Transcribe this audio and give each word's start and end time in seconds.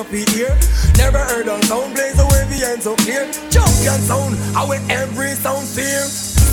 The 0.00 0.06
want 0.08 0.32
to. 0.32 0.96
Never 0.96 1.18
heard 1.18 1.46
a 1.46 1.60
sound 1.66 1.94
play 1.94 2.10
so 2.16 2.24
heavy 2.32 2.64
and 2.64 2.80
so 2.80 2.96
clear. 3.04 3.28
Champion 3.52 4.00
sound, 4.00 4.32
I 4.56 4.64
with 4.64 4.80
every 4.88 5.36
sound 5.36 5.68
fear. 5.68 6.00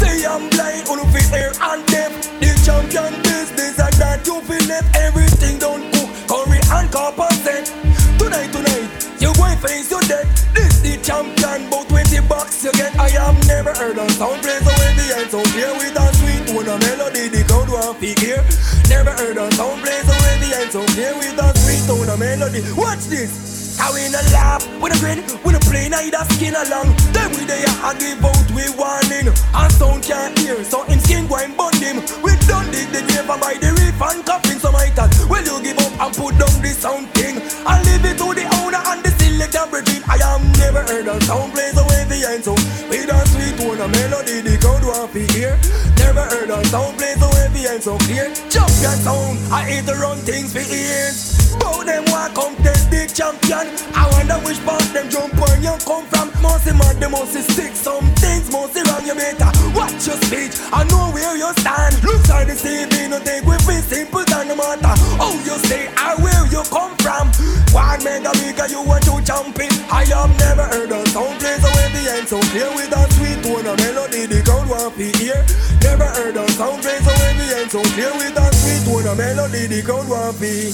Say 0.03 0.25
I'm 0.27 0.49
blind, 0.49 0.89
all 0.89 0.99
of 0.99 1.15
it 1.15 1.31
air 1.31 1.55
and 1.55 1.85
deaf. 1.87 2.11
The 2.43 2.51
champion 2.67 3.15
business 3.23 3.79
and 3.79 3.95
that 4.03 4.27
you 4.27 4.41
feel 4.43 4.67
left 4.67 4.91
everything 4.99 5.59
don't 5.59 5.79
cook. 5.95 6.11
Curry 6.27 6.59
and 6.59 6.91
copper 6.91 7.31
set. 7.39 7.71
Tonight, 8.19 8.51
tonight, 8.51 8.91
you 9.23 9.31
going 9.39 9.57
face 9.63 9.91
your 9.91 10.03
death. 10.03 10.27
This 10.51 10.83
the 10.83 10.99
champion, 10.99 11.71
about 11.71 11.87
20 11.87 12.27
bucks 12.27 12.67
you 12.67 12.71
get. 12.75 12.99
I 12.99 13.07
have 13.15 13.39
never 13.47 13.71
heard 13.71 13.95
a 13.95 14.11
sound 14.19 14.43
play 14.43 14.59
so 14.59 14.75
heavy 14.75 15.07
and 15.23 15.31
so 15.31 15.39
clear 15.55 15.71
with 15.79 15.95
a 15.95 16.05
sweet 16.19 16.43
tone 16.51 16.67
a 16.67 16.75
melody. 16.83 17.31
The 17.31 17.47
crowd 17.47 17.71
to 17.71 18.07
hear. 18.19 18.43
Never 18.91 19.15
heard 19.15 19.39
a 19.39 19.47
sound 19.55 19.79
play 19.79 20.03
so 20.03 20.15
heavy 20.27 20.51
and 20.51 20.67
so 20.67 20.83
clear 20.91 21.15
with 21.15 21.39
a 21.39 21.56
melody. 22.17 22.61
Watch 22.75 23.05
this. 23.05 23.77
How 23.77 23.93
we 23.93 24.09
no 24.09 24.17
laugh, 24.33 24.65
we 24.81 24.89
no 24.89 24.97
grin, 24.97 25.21
we 25.45 25.53
no 25.53 25.59
play 25.69 25.87
neither 25.87 26.25
skin 26.33 26.55
along. 26.57 26.97
Then 27.13 27.29
we 27.29 27.45
there 27.45 27.61
I 27.85 27.93
give 27.99 28.25
out 28.25 28.49
we 28.49 28.65
warning. 28.73 29.29
And 29.29 29.71
sound 29.77 30.03
can't 30.03 30.37
hear, 30.39 30.63
so 30.63 30.83
him 30.83 30.99
skin 30.99 31.27
go 31.27 31.37
and 31.37 31.55
bond 31.55 31.77
him. 31.77 32.01
We 32.25 32.33
done 32.49 32.65
dig 32.71 32.89
the 32.89 33.05
and 33.05 33.27
by 33.39 33.53
the 33.61 33.69
reef 33.77 34.01
and 34.01 34.25
coffin 34.25 34.57
some 34.57 34.75
items. 34.75 35.13
Will 35.29 35.45
you 35.45 35.61
give 35.61 35.77
up 35.77 35.93
and 35.93 36.15
put 36.17 36.33
down 36.41 36.57
the 36.61 36.73
sound 36.73 37.09
thing? 37.13 37.37
And 37.37 37.85
leave 37.85 38.05
it 38.05 38.17
to 38.17 38.33
the 38.33 38.45
owner 38.65 38.81
and 38.81 39.03
the 39.05 39.16
selector 39.37 39.69
brethren. 39.69 40.01
I 40.09 40.17
am 40.33 40.51
never 40.57 40.81
heard 40.81 41.07
a 41.07 41.21
sound 41.21 41.53
play 41.53 41.69
so 41.69 41.83
heavy 41.83 42.25
and 42.25 42.43
so 42.43 42.53
with 42.89 43.09
a 43.09 43.17
sweet 43.29 43.53
tone 43.57 43.79
a 43.79 43.87
melody 43.87 44.41
the 44.41 44.57
crowd 44.57 44.83
want 44.83 45.13
to 45.13 45.21
hear. 45.33 45.53
Never 45.97 46.25
heard 46.25 46.49
a 46.49 46.65
sound 46.65 46.97
play 46.97 47.13
so 47.13 47.29
heavy 47.37 47.65
and 47.69 47.81
so 47.81 47.97
clear. 48.09 48.33
Champion 48.49 48.97
sound, 49.05 49.37
I 49.53 49.61
hate 49.63 49.85
to 49.85 49.95
run 49.95 50.17
things 50.25 50.53
for 50.53 50.65
ears. 50.65 51.53
Bow 51.59 51.83
them 51.83 52.03
want 52.09 52.33
come 52.33 52.55
test 52.65 52.89
the 52.89 53.05
champion. 53.05 53.69
I 53.93 54.09
wonder 54.17 54.41
which 54.41 54.59
part 54.65 54.81
them 54.93 55.09
jump 55.09 55.37
on 55.37 55.61
you 55.61 55.75
come 55.85 56.05
from. 56.09 56.33
Mostly 56.41 56.73
mad, 56.73 56.97
they 56.97 57.09
mostly 57.09 57.41
sick. 57.41 57.75
Some 57.75 58.09
things 58.17 58.51
mostly 58.51 58.81
wrong. 58.89 59.05
You 59.05 59.13
better 59.13 59.51
watch 59.77 60.05
your 60.07 60.17
speech. 60.25 60.57
I 60.73 60.83
know 60.89 61.13
where 61.13 61.37
you 61.37 61.49
stand. 61.61 62.01
Looks 62.03 62.29
like 62.29 62.47
the 62.47 62.57
CV, 62.57 63.09
no 63.09 63.19
take 63.21 63.45
with 63.45 63.61
me 63.67 63.81
simple 63.85 64.25
than 64.25 64.49
no 64.49 64.55
matter 64.55 64.93
how 65.21 65.33
you 65.45 65.57
stay 65.65 65.87
or 65.87 65.93
ah, 65.97 66.15
where 66.21 66.45
you 66.49 66.61
come 66.69 66.93
from. 66.97 67.29
One 67.73 68.03
mega 68.03 68.31
bigger, 68.41 68.67
you 68.67 68.81
want 68.81 69.03
to 69.05 69.21
jump. 69.27 69.59
I 69.91 70.07
have 70.15 70.31
never 70.39 70.63
heard 70.71 70.91
a 70.91 71.03
sound 71.11 71.35
play 71.43 71.59
so 71.59 71.67
heavy 71.67 72.07
and 72.15 72.23
so 72.23 72.39
clear 72.47 72.71
with 72.71 72.95
a 72.95 73.03
sweet 73.19 73.43
tone 73.43 73.67
of 73.67 73.75
melody. 73.75 74.23
The 74.23 74.39
crowd 74.39 74.69
want 74.71 74.95
to 74.95 75.07
hear. 75.19 75.43
Never 75.83 76.07
heard 76.15 76.37
a 76.39 76.47
sound 76.55 76.79
play 76.81 76.95
so 77.03 77.11
heavy 77.11 77.47
and 77.59 77.69
so 77.69 77.83
clear 77.91 78.13
with 78.15 78.39
a 78.39 78.47
sweet 78.55 78.87
tone 78.87 79.07
of 79.11 79.17
melody. 79.19 79.67
The 79.67 79.83
crowd 79.83 80.07
want 80.07 80.39
to 80.39 80.71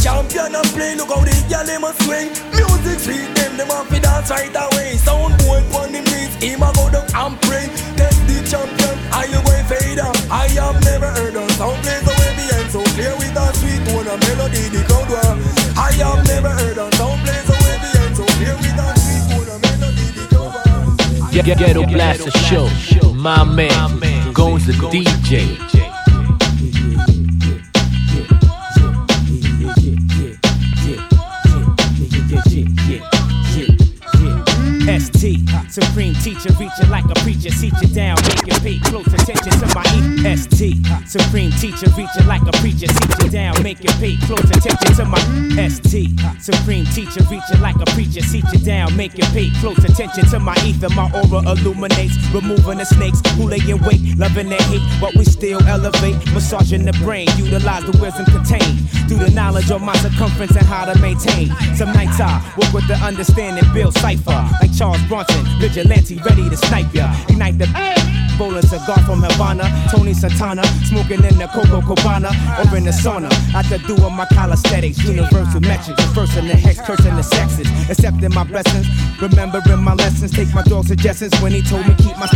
Champion 0.00 0.56
a 0.56 0.62
play, 0.72 0.96
look 0.96 1.12
how 1.12 1.20
the 1.20 1.36
gyal 1.44 1.66
them 1.68 1.84
a 1.84 1.92
swing. 2.00 2.32
Music 2.56 2.98
sweet, 3.04 3.28
them 3.36 3.60
them 3.60 3.68
a 3.68 3.84
fi 3.84 4.00
dance 4.00 4.30
right 4.32 4.48
away. 4.48 4.96
Sound 4.96 5.36
boy 5.44 5.60
pon 5.68 5.92
him 5.92 6.08
knees, 6.08 6.32
him 6.40 6.64
a 6.64 6.72
go 6.72 6.88
down 6.88 7.04
and 7.04 7.36
pray. 7.44 7.68
Get 8.00 8.16
the 8.24 8.40
champion, 8.48 8.96
are 9.12 9.28
you 9.28 9.44
going 9.44 9.66
fade 9.68 10.00
out? 10.00 10.16
I 10.32 10.48
have 10.56 10.80
never 10.88 11.12
heard 11.12 11.36
a 11.36 11.44
sound 11.60 11.76
play 11.84 12.00
so 12.00 12.16
heavy 12.16 12.48
and 12.48 12.68
so 12.72 12.80
clear 12.96 13.12
with 13.20 13.36
a 13.36 13.46
sweet 13.60 13.84
tone 13.92 14.08
of 14.08 14.16
melody. 14.24 14.72
The 14.72 14.80
crowd 14.88 15.04
want. 15.12 15.60
I 15.76 15.92
have 16.00 16.24
never 16.28 16.48
heard 16.48 16.78
a 16.80 16.89
Ghetto 21.42 21.86
Blaster 21.86 22.30
Show. 22.30 22.68
My 23.14 23.44
man, 23.44 24.32
Goes 24.32 24.66
the 24.66 24.72
DJ. 24.72 25.69
Supreme 35.80 36.14
Teacher, 36.14 36.52
reaching 36.60 36.90
like 36.90 37.04
a 37.04 37.14
preacher, 37.20 37.50
seat 37.50 37.72
you 37.80 37.88
down, 37.88 38.16
make 38.28 38.46
you 38.46 38.54
pay 38.60 38.78
close 38.78 39.06
attention 39.06 39.52
to 39.60 39.66
my 39.74 39.84
E. 39.96 40.36
ST, 40.36 40.86
Supreme 41.06 41.50
Teacher, 41.52 41.88
reaching 41.96 42.26
like 42.26 42.42
a 42.42 42.52
preacher, 42.60 42.86
seat 42.86 43.24
you 43.24 43.30
down, 43.30 43.62
make 43.62 43.82
you 43.82 43.90
pay 43.98 44.16
close 44.26 44.44
attention 44.50 44.92
to 44.96 45.04
my 45.04 45.18
ST, 45.68 46.20
Supreme 46.40 46.84
Teacher, 46.86 47.22
reaching 47.30 47.60
like 47.60 47.76
a 47.76 47.86
preacher, 47.96 48.20
seat 48.20 48.44
you 48.52 48.60
down, 48.60 48.94
make 48.96 49.16
you 49.16 49.24
pay 49.32 49.50
close 49.60 49.82
attention 49.84 50.26
to 50.26 50.38
my 50.38 50.54
ether. 50.64 50.90
My 50.90 51.10
aura 51.12 51.40
illuminates, 51.50 52.16
removing 52.32 52.78
the 52.78 52.84
snakes 52.84 53.20
who 53.36 53.48
lay 53.48 53.60
in 53.68 53.80
wait, 53.82 54.00
loving 54.16 54.48
their 54.48 54.62
hate, 54.62 54.82
but 55.00 55.14
we 55.16 55.24
still 55.24 55.62
elevate, 55.66 56.16
massaging 56.32 56.84
the 56.84 56.92
brain, 57.04 57.28
utilize 57.36 57.84
the 57.84 57.96
wisdom 58.00 58.26
contained 58.26 58.88
through 59.08 59.18
the 59.18 59.30
knowledge 59.30 59.70
of 59.70 59.82
my 59.82 59.96
circumference 59.96 60.54
and 60.56 60.66
how 60.66 60.84
to 60.84 60.98
maintain. 61.00 61.48
Some 61.74 61.92
nights 61.92 62.20
I 62.20 62.38
work 62.56 62.72
with 62.72 62.86
the 62.86 62.96
understanding, 62.96 63.64
build 63.72 63.94
cipher 63.98 64.46
like 64.60 64.76
Charles 64.76 65.02
Bronson, 65.08 65.44
vigilante 65.70 66.16
ready 66.24 66.48
to 66.48 66.56
snipe 66.56 66.92
ya. 66.94 67.12
Ignite 67.28 67.58
the 67.58 67.66
Rolling 68.38 68.62
cigar 68.62 68.98
from 69.04 69.22
Havana, 69.22 69.68
Tony 69.90 70.14
Santana, 70.14 70.64
smoking 70.88 71.22
in 71.24 71.36
the 71.36 71.46
Coco 71.52 71.82
Cabana 71.82 72.30
or 72.56 72.76
in 72.76 72.84
the 72.84 72.90
sauna. 72.90 73.28
I 73.54 73.60
do 73.68 73.76
doing 73.86 74.14
my 74.14 74.24
calisthenics, 74.26 74.96
universal 75.04 75.60
metrics, 75.60 76.02
first 76.14 76.36
in 76.38 76.48
the 76.48 76.54
hex, 76.54 76.80
cursing 76.80 77.16
the 77.16 77.22
sexes, 77.22 77.68
accepting 77.90 78.32
my 78.32 78.44
blessings, 78.44 78.88
remembering 79.20 79.84
my 79.84 79.94
lessons. 79.94 80.32
Take 80.32 80.54
my 80.54 80.62
dog's 80.62 80.88
suggestions 80.88 81.38
when 81.42 81.52
he 81.52 81.60
told 81.60 81.86
me 81.86 81.94
keep 81.96 82.16
my 82.16 82.28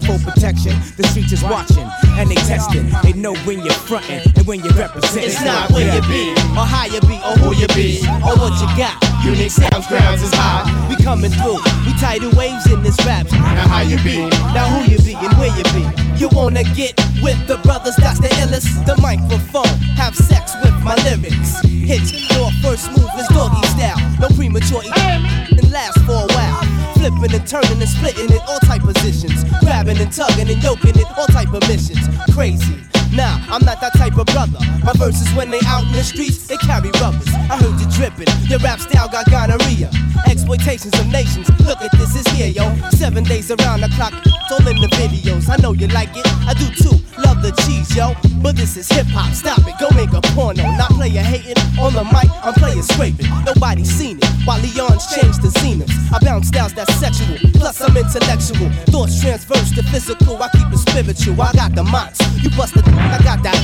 for 0.00 0.18
protection. 0.18 0.74
The 0.96 1.04
streets 1.06 1.32
is 1.32 1.42
watching 1.44 1.86
and 2.18 2.28
they 2.28 2.34
testing. 2.34 2.90
They 3.02 3.12
know 3.12 3.34
when 3.44 3.60
you're 3.60 3.80
fronting 3.86 4.22
and 4.34 4.46
when 4.46 4.64
you're 4.64 4.72
representing. 4.72 5.28
It's 5.28 5.44
not 5.44 5.70
where 5.70 5.86
you 5.94 6.00
be, 6.08 6.32
or 6.56 6.64
how 6.64 6.86
you 6.86 7.00
be, 7.02 7.20
or 7.20 7.36
who 7.38 7.54
you 7.54 7.68
be, 7.68 8.00
or 8.24 8.34
what 8.40 8.58
you 8.58 8.68
got. 8.76 9.13
Unique 9.24 9.50
sounds, 9.50 9.86
grounds 9.86 10.22
is 10.22 10.32
high. 10.34 10.68
We 10.88 10.96
coming 11.02 11.30
through, 11.30 11.56
we 11.86 11.92
tidal 11.98 12.30
waves 12.36 12.70
in 12.70 12.82
this 12.82 12.96
rap. 13.06 13.24
Now 13.32 13.66
how 13.68 13.80
you 13.80 13.96
be, 14.04 14.28
now 14.52 14.68
who 14.68 14.92
you 14.92 14.98
be, 14.98 15.14
and 15.14 15.32
where 15.38 15.48
you 15.56 15.64
be. 15.72 15.84
You 16.20 16.28
wanna 16.28 16.62
get 16.76 16.92
with 17.22 17.40
the 17.48 17.56
brothers, 17.64 17.96
that's 17.96 18.20
the 18.20 18.28
illest. 18.44 18.84
The 18.84 19.00
microphone, 19.00 19.80
have 19.96 20.14
sex 20.14 20.52
with 20.62 20.76
my 20.84 20.94
lyrics. 21.08 21.60
Hits 21.64 22.12
your 22.36 22.50
first 22.62 22.92
move 22.92 23.08
is 23.18 23.28
doggy 23.28 23.66
style. 23.68 23.96
No 24.20 24.28
premature 24.36 24.82
and 24.84 25.70
last 25.72 25.98
for 26.04 26.20
a 26.20 26.28
while. 26.36 26.62
Flipping 26.94 27.34
and 27.34 27.46
turning 27.46 27.80
and 27.80 27.88
splitting 27.88 28.30
in 28.30 28.40
all 28.46 28.60
type 28.60 28.82
positions. 28.82 29.44
Grabbing 29.60 29.98
and 29.98 30.12
tugging 30.12 30.48
and 30.48 30.62
yoking 30.62 30.96
in 30.96 31.04
all 31.16 31.26
type 31.26 31.52
of 31.52 31.60
missions. 31.68 32.04
Crazy. 32.32 32.76
Nah, 33.14 33.38
I'm 33.46 33.64
not 33.64 33.80
that 33.80 33.94
type 33.94 34.18
of 34.18 34.26
brother. 34.26 34.58
My 34.82 34.92
verses 34.94 35.30
when 35.34 35.50
they 35.50 35.60
out 35.66 35.84
in 35.86 35.92
the 35.92 36.02
streets, 36.02 36.48
they 36.48 36.56
carry 36.56 36.90
rubbers. 36.98 37.30
I 37.46 37.54
heard 37.62 37.78
you 37.78 37.86
dripping, 37.94 38.26
your 38.50 38.58
rap 38.58 38.80
style 38.80 39.08
got 39.08 39.30
gonorrhea. 39.30 39.88
Exploitations 40.26 40.98
of 40.98 41.06
nations, 41.12 41.48
look 41.62 41.80
at 41.80 41.92
this 41.92 42.16
is 42.16 42.26
here, 42.34 42.48
yo. 42.50 42.74
Seven 42.90 43.22
days 43.22 43.52
around 43.52 43.82
the 43.82 43.88
clock, 43.94 44.12
it's 44.18 44.50
all 44.50 44.66
in 44.66 44.80
the 44.82 44.88
videos. 44.98 45.48
I 45.48 45.56
know 45.62 45.72
you 45.72 45.86
like 45.88 46.10
it, 46.16 46.26
I 46.42 46.54
do 46.54 46.66
too. 46.74 46.98
Love 47.22 47.40
the 47.40 47.54
cheese, 47.62 47.94
yo. 47.94 48.14
But 48.42 48.56
this 48.56 48.76
is 48.76 48.88
hip 48.88 49.06
hop, 49.14 49.32
stop 49.32 49.62
it, 49.62 49.78
go 49.78 49.88
make 49.94 50.12
a 50.12 50.20
porno. 50.34 50.66
Not 50.74 50.90
player 50.90 51.22
hating 51.22 51.56
on 51.78 51.94
the 51.94 52.02
mic, 52.10 52.26
I'm 52.42 52.52
player 52.54 52.82
scraping. 52.82 53.30
Nobody 53.46 53.84
seen 53.84 54.18
it, 54.18 54.26
while 54.44 54.58
Leon's 54.58 55.06
changed 55.14 55.40
the 55.40 55.54
zeniths. 55.62 55.94
I 56.12 56.18
bounce 56.18 56.48
styles 56.48 56.74
that's 56.74 56.92
sexual, 56.98 57.38
plus 57.54 57.80
I'm 57.80 57.96
intellectual. 57.96 58.70
Thoughts 58.90 59.22
transverse 59.22 59.70
to 59.78 59.82
physical, 59.84 60.42
I 60.42 60.50
keep 60.50 60.66
it 60.74 60.82
spiritual. 60.94 61.42
I 61.42 61.52
got 61.52 61.74
the 61.74 61.82
mots, 61.82 62.20
you 62.42 62.50
bust 62.50 62.74
the, 62.74 62.82
I 62.86 63.18
got 63.22 63.42
that. 63.42 63.58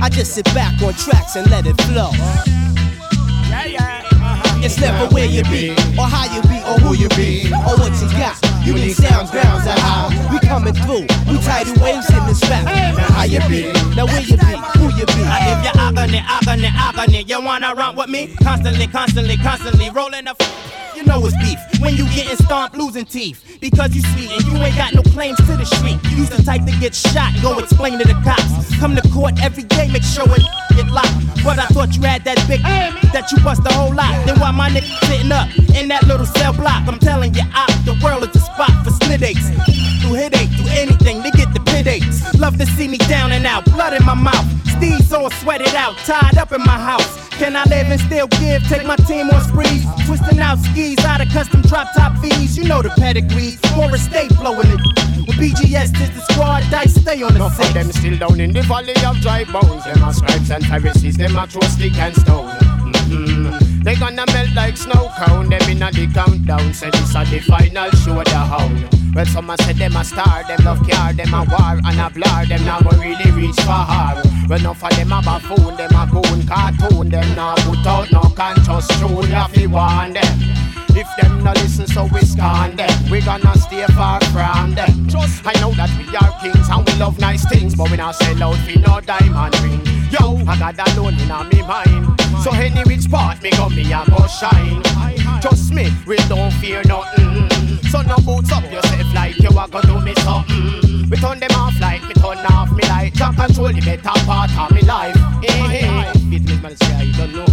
I 0.00 0.08
just 0.08 0.34
sit 0.34 0.44
back 0.54 0.80
on 0.82 0.94
tracks 0.94 1.36
and 1.36 1.50
let 1.50 1.66
it 1.66 1.80
flow. 1.82 2.10
Uh-huh. 2.14 2.44
It's 4.62 4.78
never 4.80 5.12
where 5.12 5.26
you 5.26 5.42
be, 5.44 5.70
or 5.98 6.06
how 6.06 6.24
you 6.34 6.40
be, 6.42 6.56
or 6.64 6.78
who 6.78 6.94
you 6.94 7.08
be, 7.10 7.50
or 7.52 7.76
what 7.76 7.92
you 8.00 8.08
got. 8.16 8.38
You 8.64 8.74
Unique 8.74 8.94
sounds, 8.96 9.30
grounds 9.30 9.66
are 9.66 9.78
how 9.78 10.08
We 10.32 10.38
coming 10.40 10.72
through, 10.72 11.04
we 11.28 11.38
tidal 11.42 11.74
waves 11.82 12.08
in 12.08 12.24
this 12.26 12.40
rap. 12.48 12.64
Now 12.64 13.04
how 13.12 13.24
you 13.24 13.40
be, 13.48 13.70
now 13.94 14.06
where 14.06 14.20
you 14.22 14.36
be, 14.36 14.54
who 14.78 14.88
you 14.96 15.04
be. 15.06 15.20
If 15.20 15.64
you're 15.64 15.76
agony, 15.76 16.22
agony, 16.24 16.70
agony, 16.72 17.22
you 17.24 17.42
wanna 17.42 17.74
run 17.74 17.96
with 17.96 18.08
me? 18.08 18.34
Constantly, 18.42 18.86
constantly, 18.86 19.36
constantly 19.36 19.90
rolling 19.90 20.24
the 20.24 20.30
f- 20.38 20.83
you 21.04 21.10
know 21.10 21.26
it's 21.26 21.36
beef. 21.36 21.58
When 21.80 21.96
you 21.96 22.04
getting 22.14 22.36
stomped, 22.36 22.76
losing 22.76 23.04
teeth. 23.04 23.58
Because 23.60 23.94
you 23.94 24.02
sweet 24.02 24.30
and 24.32 24.44
you 24.44 24.56
ain't 24.58 24.76
got 24.76 24.94
no 24.94 25.02
claims 25.02 25.36
to 25.38 25.56
the 25.56 25.64
street. 25.64 25.98
You's 26.16 26.30
the 26.30 26.42
type 26.42 26.64
to 26.64 26.72
get 26.80 26.94
shot, 26.94 27.32
go 27.42 27.58
explain 27.58 27.98
to 27.98 28.06
the 28.06 28.14
cops. 28.24 28.74
Come 28.78 28.96
to 28.96 29.02
court 29.10 29.42
every 29.42 29.64
day, 29.64 29.88
make 29.92 30.02
sure 30.02 30.24
it 30.28 30.42
get 30.76 30.88
locked. 30.90 31.12
But 31.44 31.58
I 31.58 31.66
thought 31.66 31.94
you 31.94 32.02
had 32.02 32.24
that 32.24 32.40
big 32.48 32.62
that 33.12 33.30
you 33.32 33.38
bust 33.42 33.62
a 33.66 33.72
whole 33.72 33.94
lot. 33.94 34.12
Then 34.26 34.38
why 34.40 34.50
my 34.50 34.70
nigga 34.70 34.92
sitting 35.06 35.32
up 35.32 35.48
in 35.76 35.88
that 35.88 36.04
little 36.06 36.26
cell 36.26 36.52
block? 36.52 36.86
I'm 36.88 36.98
telling 36.98 37.34
you, 37.34 37.42
out 37.52 37.70
the 37.84 37.98
world 38.02 38.24
is 38.24 38.36
a 38.36 38.40
spot 38.40 38.72
for 38.84 38.90
slit 39.04 39.22
aches. 39.22 39.50
Do 40.00 40.14
headache, 40.14 40.50
do 40.56 40.64
anything 40.68 41.22
to 41.22 41.30
get 41.30 41.52
the 41.52 41.60
pit 41.60 41.86
aches. 41.86 42.22
Love 42.38 42.58
to 42.58 42.66
see 42.66 42.88
me 42.88 42.98
down 42.98 43.32
and 43.32 43.46
out, 43.46 43.64
blood 43.66 43.92
in 43.92 44.04
my 44.04 44.14
mouth. 44.14 44.46
Steve's 44.76 45.12
all 45.12 45.30
sweated 45.30 45.74
out, 45.74 45.96
tied 45.98 46.36
up 46.38 46.52
in 46.52 46.60
my 46.60 46.78
house. 46.78 47.24
Can 47.38 47.56
I 47.56 47.64
live 47.64 47.88
and 47.90 48.00
still 48.00 48.28
give? 48.38 48.62
Take 48.68 48.86
my 48.86 48.96
team 48.96 49.28
on 49.30 49.42
sprees, 49.42 49.84
twisting 50.06 50.38
out 50.38 50.58
skis 50.58 50.93
out 51.04 51.20
of 51.20 51.28
custom 51.28 51.62
drop 51.62 51.88
top 51.94 52.18
fees. 52.18 52.56
You 52.58 52.64
know 52.64 52.82
the 52.82 52.90
pedigree, 52.90 53.58
more 53.74 53.94
estate 53.94 54.30
blowing 54.36 54.68
it. 54.68 54.80
With 55.26 55.36
BGS, 55.36 55.90
this 55.96 56.10
the 56.10 56.20
squad, 56.32 56.62
dice 56.70 56.94
stay 56.94 57.22
on 57.22 57.34
the 57.34 57.48
set. 57.50 57.68
of 57.68 57.74
them 57.74 57.92
still 57.92 58.18
down 58.18 58.40
in 58.40 58.52
the 58.52 58.62
valley 58.62 58.94
of 59.04 59.16
dry 59.20 59.44
bones. 59.44 59.84
Them 59.84 60.04
are 60.04 60.12
scribes 60.12 60.50
and 60.50 60.64
Pharisees, 60.66 61.16
them 61.16 61.36
are 61.36 61.46
throw 61.46 61.62
stick 61.62 61.96
and 61.98 62.14
stone. 62.14 62.50
Mhm. 63.08 63.82
They 63.84 63.94
gonna 63.96 64.24
melt 64.32 64.54
like 64.54 64.76
snow 64.76 65.10
cone. 65.18 65.48
Them 65.48 65.68
in 65.68 65.82
a 65.82 65.90
the 65.90 66.06
countdown. 66.12 66.72
Say 66.74 66.90
this 66.90 67.14
a 67.14 67.24
the 67.24 67.40
final 67.40 67.90
show 67.92 68.20
at 68.20 68.26
the 68.26 68.38
hound. 68.52 69.03
Well, 69.14 69.26
some 69.26 69.48
a 69.48 69.56
say 69.62 69.74
them 69.74 69.94
a 69.94 70.04
star, 70.04 70.42
them 70.42 70.64
love 70.64 70.82
car, 70.88 71.12
them 71.12 71.32
a 71.32 71.44
war 71.48 71.78
and 71.84 72.00
a 72.00 72.10
blur, 72.10 72.46
them 72.46 72.64
now 72.64 72.80
go 72.80 72.90
really 72.98 73.30
reach 73.30 73.58
her. 73.60 74.22
Well, 74.48 74.58
enough 74.58 74.82
of 74.82 74.90
them 74.96 75.12
a 75.12 75.22
buffoon, 75.22 75.76
them 75.76 75.94
a 75.94 76.08
goon 76.10 76.46
cartoon, 76.46 77.10
them 77.10 77.36
now 77.36 77.54
put 77.54 77.86
out 77.86 78.10
no 78.10 78.22
conscious 78.34 78.88
tune, 78.98 79.30
you 79.30 79.46
fi 79.54 79.66
warn 79.66 80.14
them. 80.14 80.38
If 80.96 81.06
them 81.20 81.44
no 81.44 81.52
listen, 81.52 81.86
so 81.86 82.08
we 82.12 82.22
scorn 82.22 82.74
them. 82.74 83.10
We 83.10 83.20
gonna 83.20 83.56
stay 83.58 83.86
far 83.94 84.20
from 84.34 84.74
them. 84.74 85.08
Trust 85.08 85.42
I 85.46 85.52
know 85.60 85.72
that 85.74 85.90
we 85.96 86.06
are 86.16 86.34
kings 86.40 86.68
and 86.68 86.84
we 86.84 86.92
love 86.94 87.18
nice 87.20 87.44
things, 87.48 87.76
but 87.76 87.90
we 87.92 87.96
not 87.96 88.16
sell 88.16 88.42
out 88.42 88.56
for 88.66 88.78
no 88.80 89.00
diamond 89.00 89.54
ring. 89.62 89.80
Yo, 90.10 90.38
I 90.46 90.58
got 90.58 90.76
that 90.76 90.96
alone 90.96 91.14
in 91.14 91.28
me 91.50 91.62
mind. 91.62 92.20
So 92.42 92.50
any 92.52 92.82
which 92.82 93.08
part 93.08 93.40
me 93.42 93.50
go, 93.52 93.68
me 93.68 93.92
a 93.92 94.04
go 94.08 94.26
shine. 94.26 95.23
Trust 95.44 95.74
me, 95.74 95.92
we 96.06 96.16
don't 96.26 96.50
fear 96.54 96.82
nothing. 96.86 97.50
So 97.90 98.00
no 98.00 98.16
boots 98.24 98.50
up 98.50 98.64
yourself 98.72 99.14
like 99.14 99.38
you 99.38 99.50
a 99.50 99.68
go 99.68 99.82
do 99.82 100.00
me 100.00 100.14
something. 100.14 101.10
We 101.10 101.18
turn 101.18 101.38
them 101.38 101.50
off 101.50 101.78
like 101.80 102.02
me 102.04 102.14
turn 102.14 102.38
off 102.46 102.72
me 102.72 102.82
light. 102.88 103.12
Can't 103.14 103.36
control 103.36 103.68
the 103.68 103.82
better 103.82 104.24
part 104.24 104.50
of 104.56 104.70
me 104.74 104.80
life. 104.80 105.14
Hey, 105.42 105.82
hey. 105.82 106.12
Business 106.30 106.62
man 106.62 106.76
say 106.78 106.94
I 106.94 107.12
don't 107.18 107.34
know. 107.34 107.44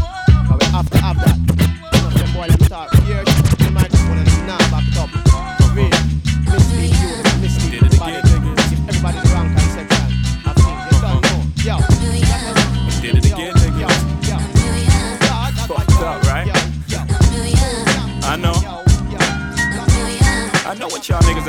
But 0.48 0.62
we 0.62 0.66
have 0.68 0.90
to 0.90 0.98
have 1.00 1.18
that. 1.18 1.61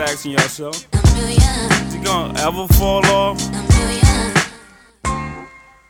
Asking 0.02 0.32
yourself. 0.32 0.86
You 1.92 2.02
gonna 2.02 2.38
ever 2.40 2.66
fall 2.74 3.04
off? 3.06 3.38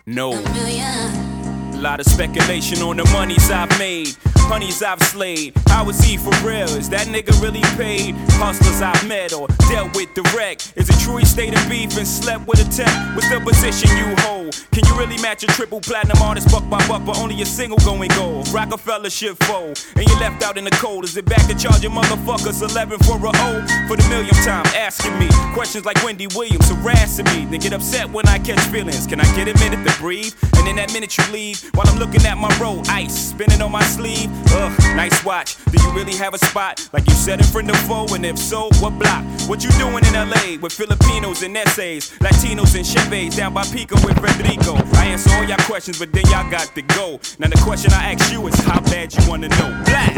No. 0.07 0.33
A 0.33 1.81
lot 1.81 2.01
of 2.01 2.07
speculation 2.07 2.83
on 2.83 2.97
the 2.97 3.05
monies 3.13 3.51
I've 3.51 3.77
made, 3.79 4.15
honeys 4.49 4.83
I've 4.83 5.03
slayed. 5.03 5.55
How 5.69 5.89
is 5.89 6.01
he 6.01 6.17
for 6.17 6.35
real? 6.47 6.69
Is 6.77 6.89
that 6.91 7.07
nigga 7.07 7.41
really 7.43 7.63
paid? 7.77 8.15
Hustlers 8.41 8.83
I've 8.83 9.07
met 9.07 9.33
or 9.33 9.49
dealt 9.69 9.95
with 9.97 10.13
direct. 10.15 10.73
Is 10.77 10.89
it 10.89 10.99
true 11.01 11.17
he 11.17 11.25
stayed 11.25 11.55
in 11.55 11.69
beef 11.69 11.97
and 11.97 12.07
slept 12.07 12.47
with 12.47 12.61
a 12.61 12.69
tech? 12.71 12.93
What's 13.15 13.29
the 13.29 13.41
position 13.41 13.89
you 13.97 14.15
hold? 14.23 14.55
Can 14.73 14.85
you 14.87 14.99
really 14.99 15.21
match 15.21 15.43
a 15.45 15.47
triple 15.47 15.81
platinum 15.81 16.21
artist 16.23 16.51
buck 16.51 16.69
by 16.69 16.87
buck, 16.89 17.05
but 17.05 17.19
only 17.19 17.41
a 17.43 17.47
single 17.47 17.79
going 17.79 18.11
gold? 18.11 18.49
Rockefeller 18.49 19.11
shit 19.11 19.37
fold, 19.45 19.79
and 19.97 20.09
you 20.09 20.15
left 20.21 20.43
out 20.43 20.57
in 20.57 20.65
the 20.65 20.71
cold. 20.71 21.05
Is 21.05 21.17
it 21.17 21.25
back 21.25 21.47
to 21.49 21.55
charging 21.55 21.91
motherfuckers 21.91 22.63
11 22.63 22.99
for 23.01 23.17
a 23.17 23.33
O? 23.35 23.67
For 23.89 23.97
the 23.97 24.07
millionth 24.09 24.45
time, 24.45 24.67
asking 24.75 25.19
me 25.19 25.29
questions 25.55 25.85
like 25.85 26.03
Wendy 26.05 26.27
Williams 26.35 26.69
harassing 26.69 27.27
me. 27.27 27.47
Then 27.47 27.61
get 27.61 27.73
upset 27.73 28.11
when 28.11 28.27
I 28.29 28.39
catch 28.39 28.61
feelings. 28.71 29.07
Can 29.07 29.21
I 29.21 29.25
get 29.37 29.49
a 29.49 29.59
minute 29.59 29.87
to 29.89 29.99
breathe? 29.99 30.35
And 30.57 30.69
in 30.69 30.77
that 30.77 30.93
minute 30.93 31.17
you 31.17 31.25
leave, 31.33 31.63
while 31.75 31.89
I'm 31.89 31.99
looking 31.99 32.25
at 32.25 32.39
my 32.39 32.51
roll, 32.59 32.83
ice 32.89 33.31
spinning 33.31 33.61
on 33.61 33.73
my 33.73 33.83
sleeve. 33.83 34.31
Ugh, 34.55 34.79
nice 34.97 35.25
watch. 35.25 35.57
Do 35.67 35.83
you 35.83 35.91
really 35.93 36.15
have 36.17 36.35
a 36.35 36.39
spot? 36.39 36.89
Like 36.93 37.07
you 37.07 37.15
said 37.15 37.41
in 37.41 37.47
front 37.47 37.71
of 37.71 37.77
foe, 37.89 38.07
and 38.15 38.25
if 38.25 38.39
so, 38.39 38.69
what 38.81 38.99
block? 38.99 39.25
What 39.49 39.65
you 39.65 39.71
doing 39.73 40.05
in 40.05 40.15
LA 40.15 40.59
with 40.61 40.73
Filipinos 40.73 41.43
and 41.43 41.57
essays, 41.57 42.11
Latinos 42.21 42.75
and 42.75 42.85
Chevys 42.85 43.37
down 43.37 43.55
by 43.55 43.65
Pico 43.65 43.97
with 44.07 44.19
Federico? 44.21 44.75
I 44.97 45.07
answer 45.07 45.31
all 45.35 45.45
y'all 45.45 45.59
questions, 45.67 45.99
but 45.99 46.13
then 46.13 46.25
y'all 46.27 46.51
got 46.51 46.75
to 46.75 46.83
go. 46.83 47.21
Now 47.39 47.49
the 47.49 47.61
question 47.63 47.93
I 47.93 48.13
ask 48.13 48.33
you 48.33 48.47
is 48.47 48.59
how 48.61 48.81
bad 48.81 49.15
you 49.15 49.29
wanna 49.29 49.49
know. 49.49 49.83
Black. 49.85 50.17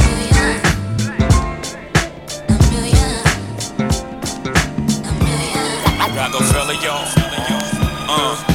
Rockefeller, 6.16 6.74
y'all. 6.74 7.06
Uh. 8.08 8.53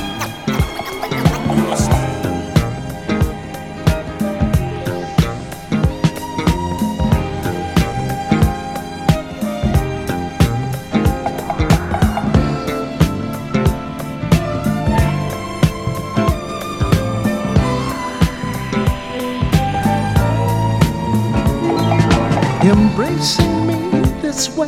embracing 22.62 23.68
me 23.68 23.76
this 24.22 24.50
way. 24.56 24.68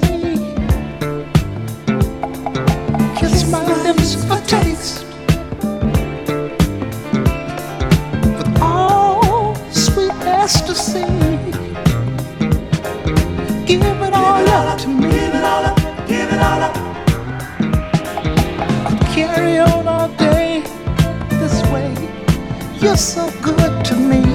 Kiss 3.18 3.50
my 3.52 3.66
lips 3.84 4.16
for 4.26 4.40
taste. 4.48 5.06
With 8.24 8.62
all 8.62 9.56
sweet 9.72 10.12
ecstasy. 10.24 11.06
Give 13.66 13.82
it 13.82 14.14
all 14.14 14.48
up 14.48 14.80
to 14.80 14.88
me. 14.88 15.10
Give 15.10 15.36
it 15.36 15.44
all 15.44 16.62
up. 16.64 16.76
Carry 19.14 19.60
on 19.60 19.88
all 19.88 20.08
day 20.16 20.64
this 21.30 21.62
way. 21.72 21.94
You're 22.80 22.96
so 22.96 23.30
good 23.42 23.86
to 23.86 23.96
me. 23.96 24.31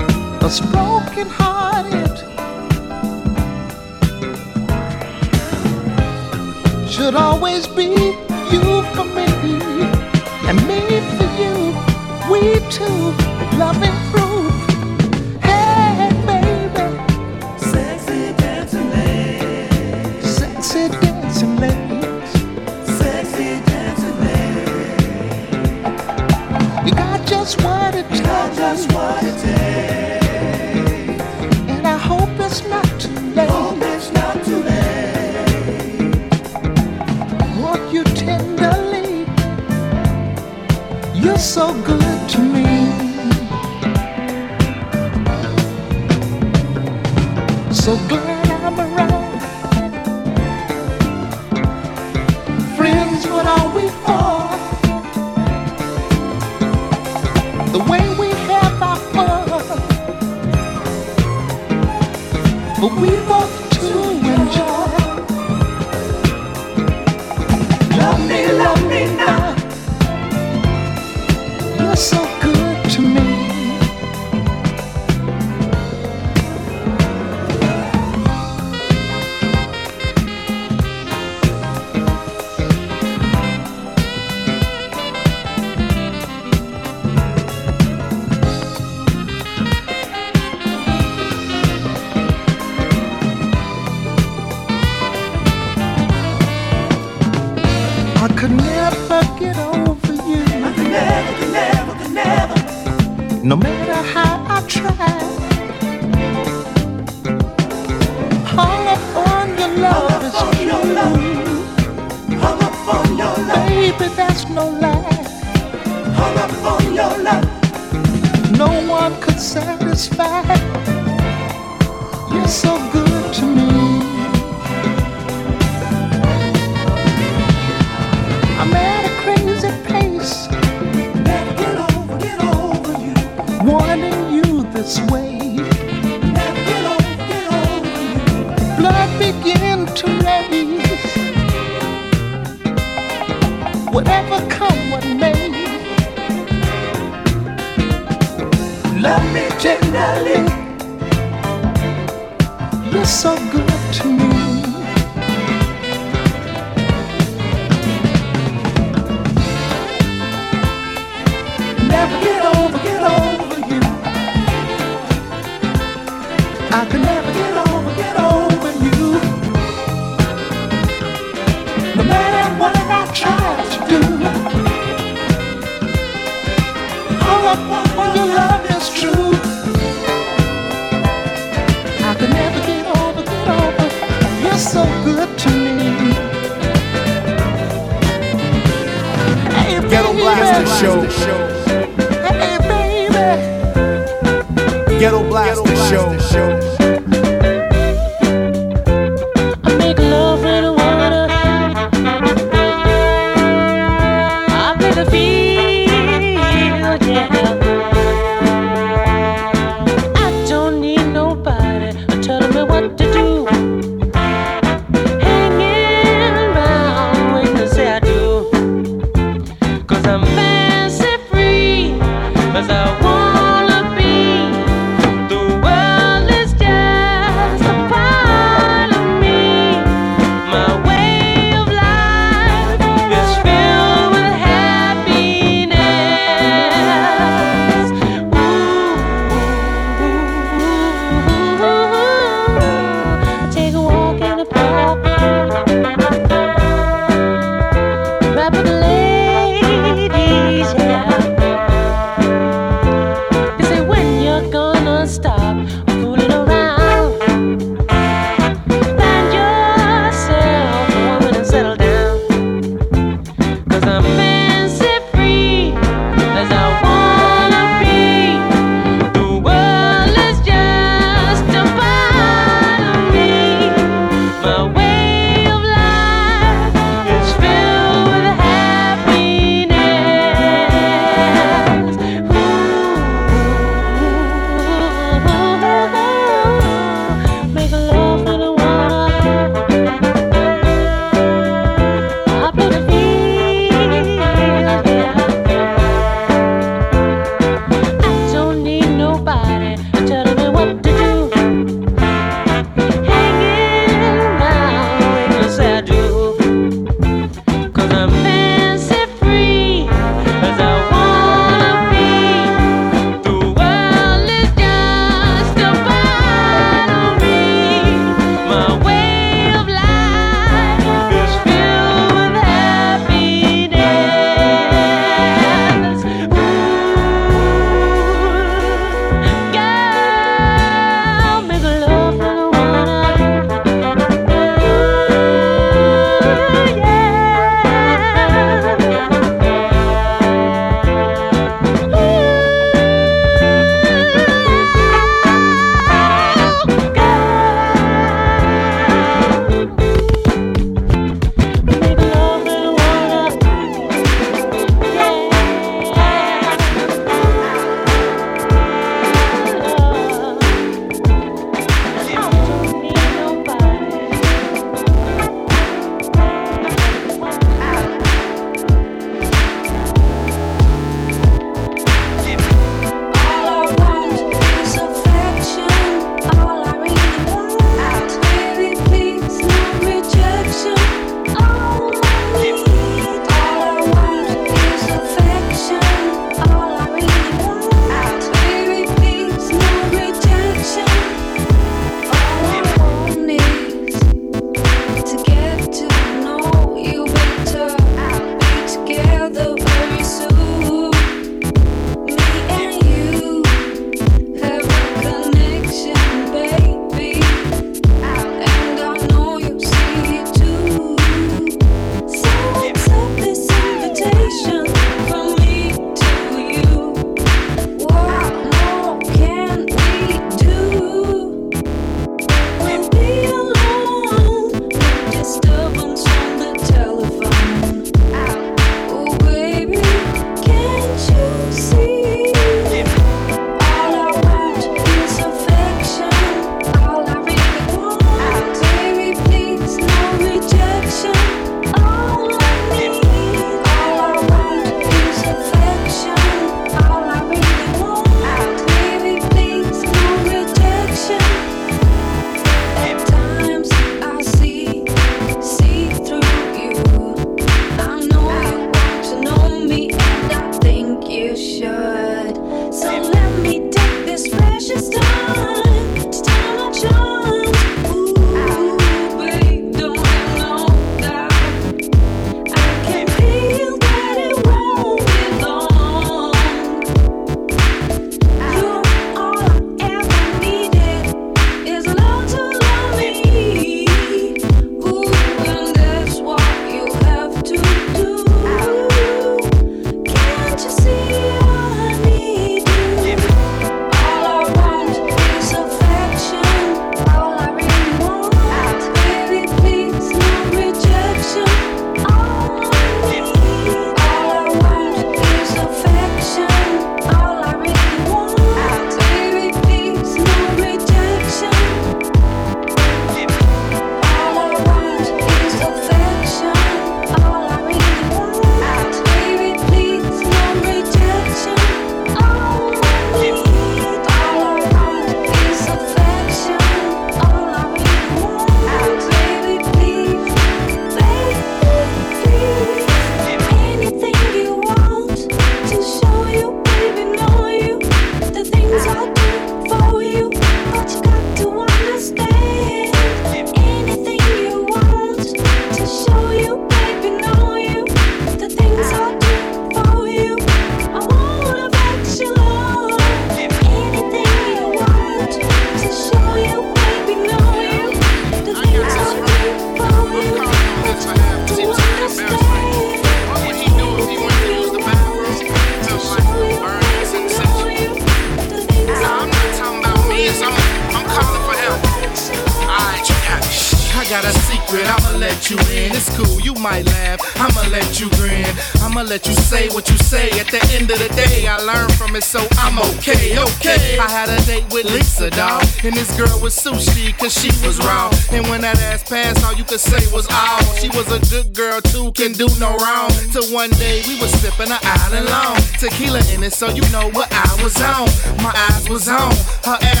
One 593.61 593.69
day 593.77 594.01
we 594.07 594.19
was 594.19 594.31
sipping 594.41 594.71
an 594.71 594.79
island 594.81 595.29
long, 595.29 595.55
tequila 595.77 596.17
in 596.33 596.41
it, 596.41 596.51
so 596.51 596.67
you 596.69 596.81
know 596.89 597.11
what 597.11 597.29
I 597.29 597.45
was 597.61 597.77
on. 597.77 598.09
My 598.41 598.49
eyes 598.69 598.89
was 598.89 599.07
on 599.07 599.29
her 599.69 599.77
ass 599.93 600.00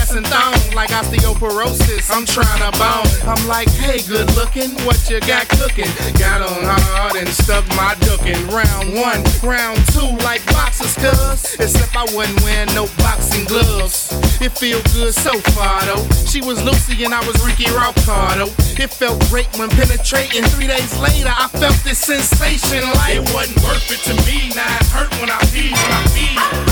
osteoporosis. 1.41 2.09
I'm 2.11 2.25
trying 2.25 2.61
to 2.61 2.77
bone. 2.77 3.29
I'm 3.29 3.47
like, 3.47 3.69
hey, 3.69 4.01
good 4.07 4.33
looking, 4.35 4.69
what 4.85 5.09
you 5.09 5.19
got 5.21 5.47
cooking? 5.49 5.89
Got 6.19 6.41
on 6.41 6.63
hard 6.63 7.15
and 7.15 7.27
stuck 7.27 7.67
my 7.69 7.95
duck 8.01 8.25
in 8.25 8.37
round 8.47 8.93
one, 8.93 9.23
round 9.43 9.79
two, 9.91 10.07
like 10.23 10.45
boxers, 10.47 10.95
cuz. 10.95 11.55
Except 11.59 11.95
I 11.95 12.05
wasn't 12.15 12.41
wearing 12.43 12.73
no 12.73 12.87
boxing 12.97 13.45
gloves. 13.45 14.11
It 14.41 14.51
feel 14.57 14.81
good 14.93 15.13
so 15.13 15.37
far 15.53 15.81
though. 15.85 16.07
She 16.25 16.41
was 16.41 16.61
Lucy 16.63 17.03
and 17.03 17.13
I 17.13 17.25
was 17.27 17.43
Ricky 17.45 17.69
Ricardo. 17.69 18.47
It 18.77 18.89
felt 18.89 19.19
great 19.29 19.47
when 19.57 19.69
penetrating. 19.69 20.43
Three 20.43 20.67
days 20.67 20.97
later, 20.99 21.29
I 21.29 21.47
felt 21.47 21.75
this 21.83 21.99
sensation 21.99 22.83
like 22.95 23.17
It 23.17 23.33
wasn't 23.33 23.61
worth 23.63 23.91
it 23.91 24.01
to 24.09 24.13
me. 24.25 24.53
Now 24.55 24.77
it 24.77 24.87
hurt 24.87 25.11
when 25.19 25.29
I 25.29 25.39
pee, 25.51 25.71
when 25.71 25.91
I 25.91 26.65
pee. 26.65 26.70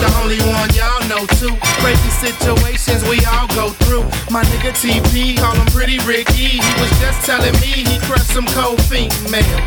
The 0.00 0.10
only 0.20 0.40
one, 0.48 0.68
y'all 0.72 1.04
know 1.08 1.24
too. 1.36 1.54
Crazy 1.84 2.10
situations 2.10 3.04
we 3.04 3.20
all 3.26 3.46
go 3.54 3.70
through. 3.84 4.04
My 4.32 4.42
nigga 4.44 4.72
TP, 4.72 5.36
call 5.36 5.54
him 5.54 5.66
Pretty 5.66 5.98
Ricky. 6.08 6.58
He 6.58 6.72
was 6.80 6.90
just 7.00 7.24
telling 7.24 7.52
me 7.60 7.84
he 7.84 7.98
crushed 8.08 8.32
some 8.32 8.46
cold 8.56 8.80
female. 8.88 9.60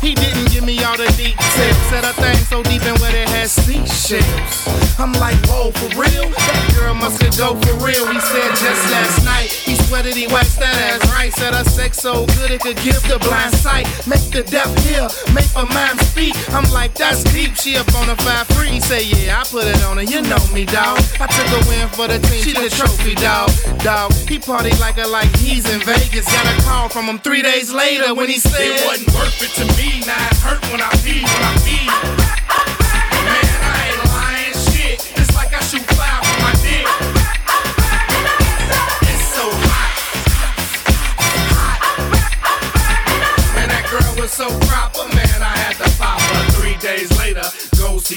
He 0.00 0.14
didn't 0.14 0.50
give 0.50 0.64
me 0.64 0.82
all 0.82 0.96
the 0.96 1.10
details. 1.18 1.76
Said 1.90 2.04
a 2.04 2.12
thing 2.14 2.38
so 2.50 2.62
deep 2.62 2.82
in 2.82 2.94
where 3.00 3.14
it 3.14 3.28
had 3.28 3.48
seashells. 3.48 4.82
I'm 4.98 5.12
like, 5.14 5.38
whoa, 5.46 5.70
for 5.70 5.90
real? 5.98 6.30
That 6.30 6.74
girl 6.78 6.94
must 6.94 7.22
go 7.38 7.54
for 7.54 7.74
real. 7.84 8.06
He 8.06 8.20
said 8.20 8.50
just 8.58 8.82
last 8.90 9.24
night. 9.24 9.50
He 9.50 9.74
sweated, 9.86 10.14
he 10.14 10.26
waxed 10.26 10.58
that 10.58 10.74
ass 10.74 11.02
right. 11.12 11.32
Said 11.32 11.54
her 11.54 11.64
sex 11.64 11.98
so 11.98 12.26
good 12.38 12.50
it 12.50 12.60
could 12.60 12.76
give 12.78 13.02
the 13.08 13.18
blind 13.18 13.54
sight. 13.54 13.86
Make 14.06 14.30
the 14.30 14.42
deaf 14.42 14.68
hear, 14.84 15.08
make 15.34 15.48
a 15.56 15.64
mind 15.72 15.98
speak. 16.00 16.34
I'm 16.50 16.68
like, 16.72 16.94
that's 16.94 17.24
deep. 17.32 17.54
She 17.56 17.76
up 17.76 17.88
on 17.94 18.10
a 18.10 18.16
five 18.16 18.46
free. 18.48 18.68
He 18.68 18.80
say, 18.80 19.04
yeah, 19.04 19.40
I 19.40 19.44
put 19.44 19.64
it 19.64 19.71
on 19.82 19.96
her. 19.96 20.02
You 20.02 20.22
know 20.22 20.44
me, 20.52 20.64
dawg. 20.64 20.98
I 21.20 21.26
took 21.26 21.48
a 21.48 21.68
win 21.68 21.88
for 21.88 22.08
the 22.08 22.18
team. 22.18 22.42
She 22.42 22.52
the 22.52 22.68
trophy, 22.68 23.14
dawg. 23.14 23.50
Dawg. 23.80 24.12
He 24.28 24.38
party 24.38 24.70
like 24.80 24.98
a 24.98 25.06
like 25.06 25.34
he's 25.36 25.68
in 25.68 25.80
Vegas. 25.80 26.26
Got 26.26 26.46
a 26.46 26.62
call 26.62 26.88
from 26.88 27.06
him 27.06 27.18
three 27.18 27.42
days 27.42 27.72
later 27.72 28.14
when 28.14 28.28
he 28.28 28.38
said, 28.38 28.60
It 28.60 28.86
wasn't 28.86 29.14
worth 29.14 29.42
it 29.42 29.52
to 29.60 29.64
me. 29.76 30.04
Now 30.06 30.28
it 30.30 30.36
hurt 30.38 30.62
when 30.70 30.80
I 30.80 30.90
pee, 31.02 31.22
when 31.22 31.42
I 31.42 31.54
pee. 31.64 32.21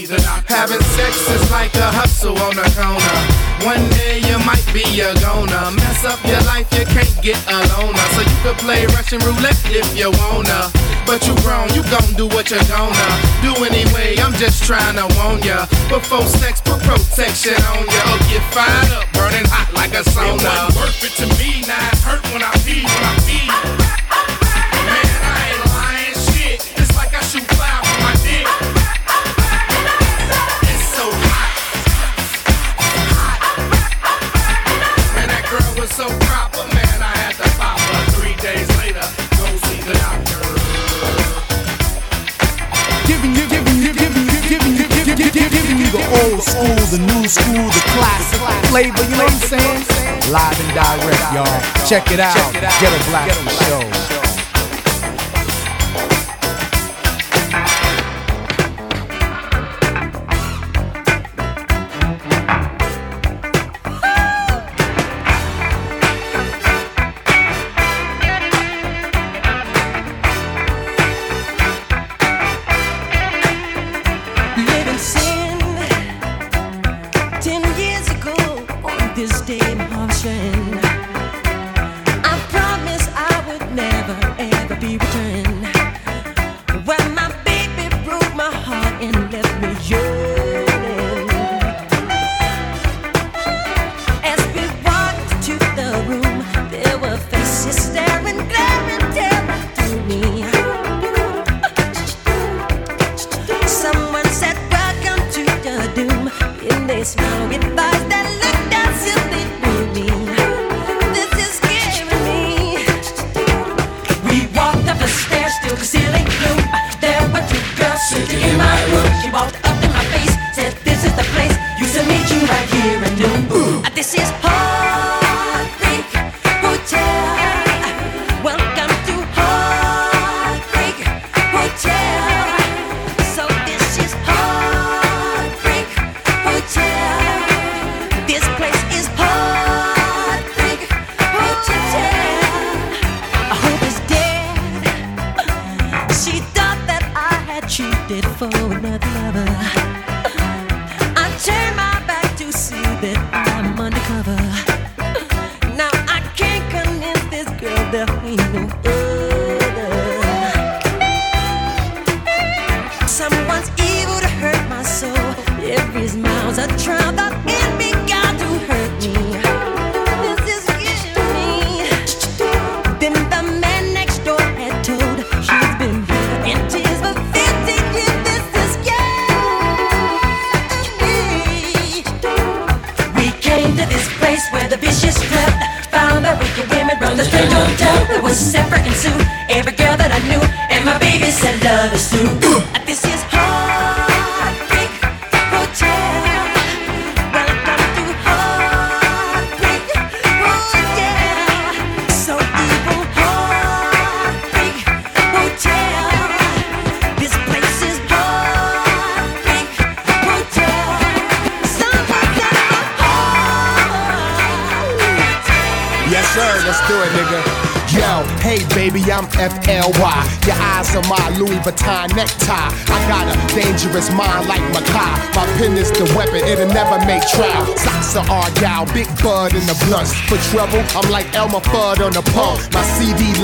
The. 0.03 0.19
Having 0.51 0.83
sex 0.91 1.15
is 1.31 1.51
like 1.51 1.71
a 1.79 1.87
hustle 1.87 2.35
on 2.43 2.59
the 2.59 2.67
corner. 2.75 3.15
One 3.63 3.79
day 3.95 4.19
you 4.27 4.35
might 4.43 4.67
be 4.75 4.83
a 4.99 5.15
goner. 5.23 5.71
Mess 5.71 6.03
up 6.03 6.19
your 6.27 6.43
life, 6.43 6.67
you 6.75 6.83
can't 6.83 7.15
get 7.23 7.39
a 7.47 7.63
loner. 7.79 8.03
So 8.11 8.19
you 8.27 8.37
could 8.43 8.59
play 8.59 8.83
Russian 8.91 9.23
roulette 9.23 9.55
if 9.71 9.87
you 9.95 10.11
wanna. 10.11 10.67
But 11.07 11.23
you 11.23 11.31
grown, 11.47 11.71
you 11.71 11.81
gon' 11.87 12.11
do 12.19 12.27
what 12.27 12.51
you're 12.51 12.67
gonna 12.67 13.07
do 13.39 13.55
anyway. 13.63 14.19
I'm 14.19 14.35
just 14.35 14.67
trying 14.67 14.99
to 14.99 15.07
warn 15.15 15.39
ya. 15.47 15.63
Before 15.87 16.27
sex, 16.27 16.59
put 16.59 16.83
protection 16.83 17.55
on 17.71 17.87
ya. 17.87 18.01
Or 18.11 18.19
get 18.27 18.43
fired 18.51 18.91
up, 18.99 19.07
burning 19.15 19.47
hot 19.47 19.71
like 19.71 19.95
a 19.95 20.03
It 20.03 20.11
sauna. 20.11 20.43
wasn't 20.43 20.75
worth 20.75 21.07
it 21.07 21.13
to 21.23 21.27
me. 21.39 21.63
Now 21.63 21.79
it 21.79 21.99
hurt 22.03 22.23
when 22.35 22.43
I 22.43 22.51
pee, 22.67 22.83
when 22.83 23.03
I 23.07 23.15
pee. 23.23 23.84
School, 46.45 46.77
the 46.93 47.01
new 47.01 47.27
school, 47.27 47.65
the 47.65 47.83
classic 47.97 48.41
flavor. 48.69 49.03
You 49.03 49.17
know 49.17 49.25
what 49.25 49.33
I'm 49.33 49.49
saying? 49.49 50.31
Live 50.31 50.59
and 50.61 50.73
direct, 50.73 51.33
y'all. 51.33 51.87
Check 51.87 52.11
it 52.11 52.19
out. 52.19 52.35
Ghetto 52.53 52.99
Blaster 53.09 53.49
Show. 53.65 54.04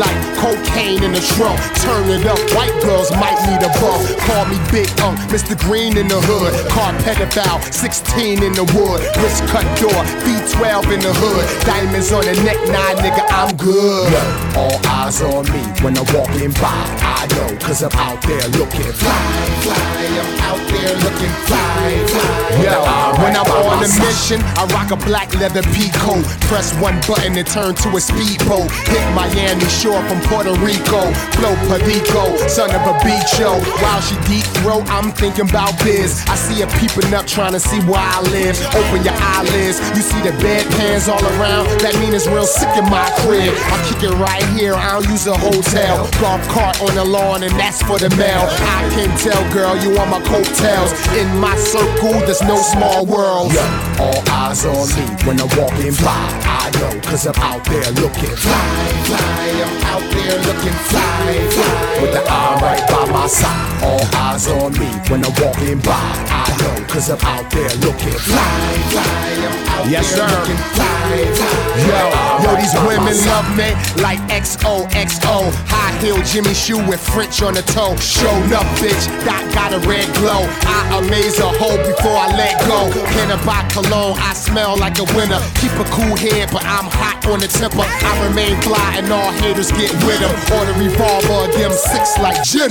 Like 0.01 0.35
cocaine 0.35 1.03
in 1.03 1.11
the 1.13 1.21
trunk. 1.37 1.59
Turn 1.85 2.09
it 2.09 2.25
up, 2.25 2.39
white 2.57 2.70
girls 2.81 3.11
might 3.11 3.37
need 3.45 3.61
a 3.61 3.71
bump. 3.77 4.01
Call 4.25 4.45
me 4.49 4.57
Big 4.71 4.89
Unk, 5.05 5.19
Mr. 5.29 5.53
Green 5.57 5.97
in 5.97 6.07
the 6.07 6.19
hood. 6.19 6.51
Car 6.69 6.93
pedophile, 7.05 7.61
16 7.71 8.43
in 8.43 8.53
the 8.53 8.65
wood. 8.73 8.99
Wrist 9.21 9.45
cut 9.53 9.65
door, 9.77 10.01
B12 10.25 10.93
in 10.95 10.99
the 11.01 11.13
hood. 11.13 11.45
Diamonds 11.65 12.11
on 12.11 12.25
the 12.25 12.35
neck, 12.41 12.57
nah, 12.73 12.97
nigga, 12.97 13.23
I'm 13.29 13.55
good. 13.57 14.09
All 14.57 14.77
eyes 14.87 15.21
on 15.21 15.45
me 15.53 15.61
when 15.85 15.97
I'm 15.97 16.07
walking 16.13 16.51
by. 16.57 16.81
I 17.05 17.29
know, 17.37 17.53
cause 17.61 17.83
I'm 17.83 17.93
out 17.93 18.21
there 18.25 18.47
looking 18.57 18.91
fly, 18.97 19.37
fly. 19.61 19.77
I'm 20.11 20.33
out 20.49 20.63
there 20.69 20.95
looking 21.05 21.33
fly, 21.45 21.85
fly. 22.09 22.65
Yo, 22.65 22.73
when 23.21 23.37
I'm 23.37 23.45
on 23.45 23.85
a 23.85 23.89
mission, 24.01 24.41
I 24.57 24.65
rock 24.73 24.91
a 24.91 24.97
black 24.97 25.33
leather 25.35 25.63
pea 25.73 25.89
coat. 26.01 26.25
Press 26.49 26.73
one 26.81 26.97
button 27.07 27.37
and 27.37 27.47
turn 27.47 27.75
to 27.75 27.87
a 27.95 28.01
speedboat. 28.01 28.69
Hit 28.89 29.05
Miami 29.13 29.65
shore 29.69 30.01
from 30.09 30.19
Puerto 30.21 30.53
Rico. 30.59 31.01
Blow 31.37 31.51
Flow 31.51 31.77
Perico, 31.79 32.37
of 32.75 32.83
a 32.87 32.95
beach 33.03 33.27
show. 33.37 33.59
While 33.81 34.01
she 34.01 34.15
deep 34.27 34.45
throat, 34.61 34.83
I'm 34.87 35.11
thinking 35.11 35.49
about 35.49 35.77
biz. 35.83 36.23
I 36.27 36.35
see 36.35 36.61
her 36.61 36.69
peeping 36.79 37.13
up, 37.13 37.27
trying 37.27 37.53
to 37.53 37.59
see 37.59 37.79
where 37.89 37.99
I 38.01 38.21
live. 38.31 38.55
Open 38.75 39.03
your 39.03 39.15
eyelids, 39.17 39.79
you 39.95 40.03
see 40.03 40.21
the 40.21 40.33
bedpans 40.39 41.07
all 41.11 41.23
around. 41.37 41.67
That 41.81 41.95
mean 41.99 42.13
it's 42.13 42.27
real 42.27 42.45
sick 42.45 42.71
in 42.77 42.85
my 42.89 43.07
crib. 43.23 43.53
I 43.71 43.75
kick 43.89 44.03
it 44.09 44.15
right 44.15 44.45
here, 44.55 44.73
I 44.73 44.95
don't 44.95 45.07
use 45.09 45.27
a 45.27 45.37
hotel. 45.37 46.07
Golf 46.19 46.41
cart 46.49 46.81
on 46.81 46.95
the 46.95 47.05
lawn, 47.05 47.43
and 47.43 47.53
that's 47.59 47.81
for 47.83 47.97
the 47.99 48.09
mail. 48.15 48.47
I 48.77 48.87
can 48.95 49.09
tell, 49.17 49.41
girl, 49.51 49.75
you 49.83 49.97
on 49.99 50.09
my 50.09 50.21
coattails. 50.23 50.91
In 51.17 51.27
my 51.39 51.55
circle, 51.57 52.13
there's 52.25 52.41
no 52.43 52.57
small 52.57 53.05
world. 53.05 53.51
all 53.99 54.21
eyes 54.29 54.65
on 54.65 54.87
me 54.95 55.05
when 55.25 55.39
I'm 55.41 55.49
walking 55.57 55.93
by. 56.03 56.23
I 56.45 56.69
know, 56.79 56.93
cause 57.01 57.27
I'm 57.27 57.35
out 57.41 57.63
there 57.65 57.91
looking 57.99 58.35
fly, 58.35 58.87
fly. 59.05 59.41
I'm 59.65 59.75
out 59.91 60.05
there 60.13 60.37
looking 60.47 60.77
fly, 60.89 61.49
fly. 61.51 62.01
With 62.01 62.13
the 62.13 62.23
eye 62.29 62.60
right 62.61 62.83
by 62.87 63.05
my 63.11 63.27
side. 63.27 63.83
All 63.83 64.05
eyes 64.15 64.47
on 64.47 64.73
me 64.73 64.87
when 65.09 65.25
I'm 65.25 65.33
walking 65.41 65.79
by. 65.81 65.97
I 66.29 66.45
know, 66.61 66.85
cause 66.87 67.09
I'm 67.09 67.19
out 67.25 67.49
there 67.51 67.69
looking 67.81 68.13
fly, 68.21 68.77
fly. 68.93 69.01
I'm 69.01 69.67
out 69.81 69.89
Yes, 69.89 70.13
there 70.15 70.29
sir. 70.29 70.39
looking 70.39 70.61
fly, 70.77 71.25
fly. 71.33 71.57
Yo, 71.89 72.01
yo, 72.45 72.49
these 72.61 72.75
women 72.85 73.15
love 73.25 73.47
me 73.57 73.73
like 74.01 74.19
XOXO. 74.29 75.49
High 75.67 75.97
heel 75.99 76.21
Jimmy 76.23 76.53
Choo 76.53 76.77
with 76.87 77.01
French 77.01 77.41
on 77.41 77.53
the 77.55 77.63
toe. 77.73 77.95
Showed 77.97 78.53
up, 78.53 78.65
bitch, 78.77 79.09
that 79.25 79.41
got 79.57 79.73
a 79.73 79.79
red 79.89 80.05
glow. 80.21 80.45
I 80.69 81.01
amaze 81.01 81.39
a 81.39 81.49
hoe 81.57 81.77
before 81.81 82.13
I 82.15 82.29
let 82.37 82.55
go. 82.69 82.93
Can 83.17 83.31
I 83.33 83.37
buy 83.45 83.65
cologne? 83.73 84.17
I 84.21 84.33
smell 84.33 84.77
like 84.77 84.99
a 84.99 85.07
winner. 85.17 85.41
Keep 85.57 85.73
a 85.81 85.87
cool 85.89 86.13
head, 86.15 86.49
but 86.53 86.61
I'm 86.65 86.85
hot 86.85 87.25
on 87.25 87.39
the 87.41 87.47
temper. 87.49 87.81
I 87.85 88.11
remain 88.29 88.53
fly 88.61 89.01
and 89.01 89.09
all 89.11 89.31
haters 89.41 89.71
get 89.73 89.91
with 90.05 90.21
them. 90.21 90.33
Or 90.53 90.65
the 90.69 90.75
revolver, 90.77 91.49
them 91.57 91.71
six 91.73 92.17
like 92.21 92.37
Yeah. 92.53 92.67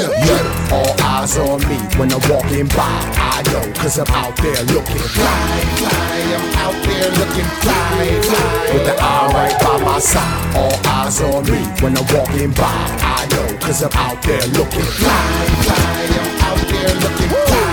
All 0.73 0.95
eyes 1.01 1.39
on 1.39 1.61
me 1.61 1.79
when 1.97 2.13
I'm 2.13 2.21
walking 2.29 2.67
by. 2.69 3.01
I 3.17 3.43
know, 3.47 3.73
cause 3.81 3.99
I'm 3.99 4.07
out 4.09 4.37
there 4.37 4.63
looking 4.65 4.99
fly, 4.99 5.61
fly. 5.77 5.91
I'm 6.37 6.55
out 6.61 6.85
there 6.85 7.11
looking 7.17 7.49
fly, 7.65 8.21
fly. 8.21 8.75
With 8.75 8.85
the 8.85 8.97
eye 9.01 9.31
right 9.33 9.59
by 9.63 9.83
my 9.83 9.99
side. 9.99 10.57
All 10.57 10.77
eyes 10.87 11.23
on 11.23 11.45
me 11.45 11.65
when 11.81 11.97
I'm 11.97 12.05
walking 12.15 12.51
by. 12.53 12.69
I 12.69 13.27
know, 13.31 13.57
cause 13.59 13.83
I'm 13.83 13.93
out 13.95 14.23
there 14.23 14.47
looking 14.49 14.83
fly, 14.83 15.47
fly. 15.65 15.77
I'm 16.21 16.41
out 16.45 16.69
there 16.69 16.95
looking 17.01 17.29
fly. 17.29 17.70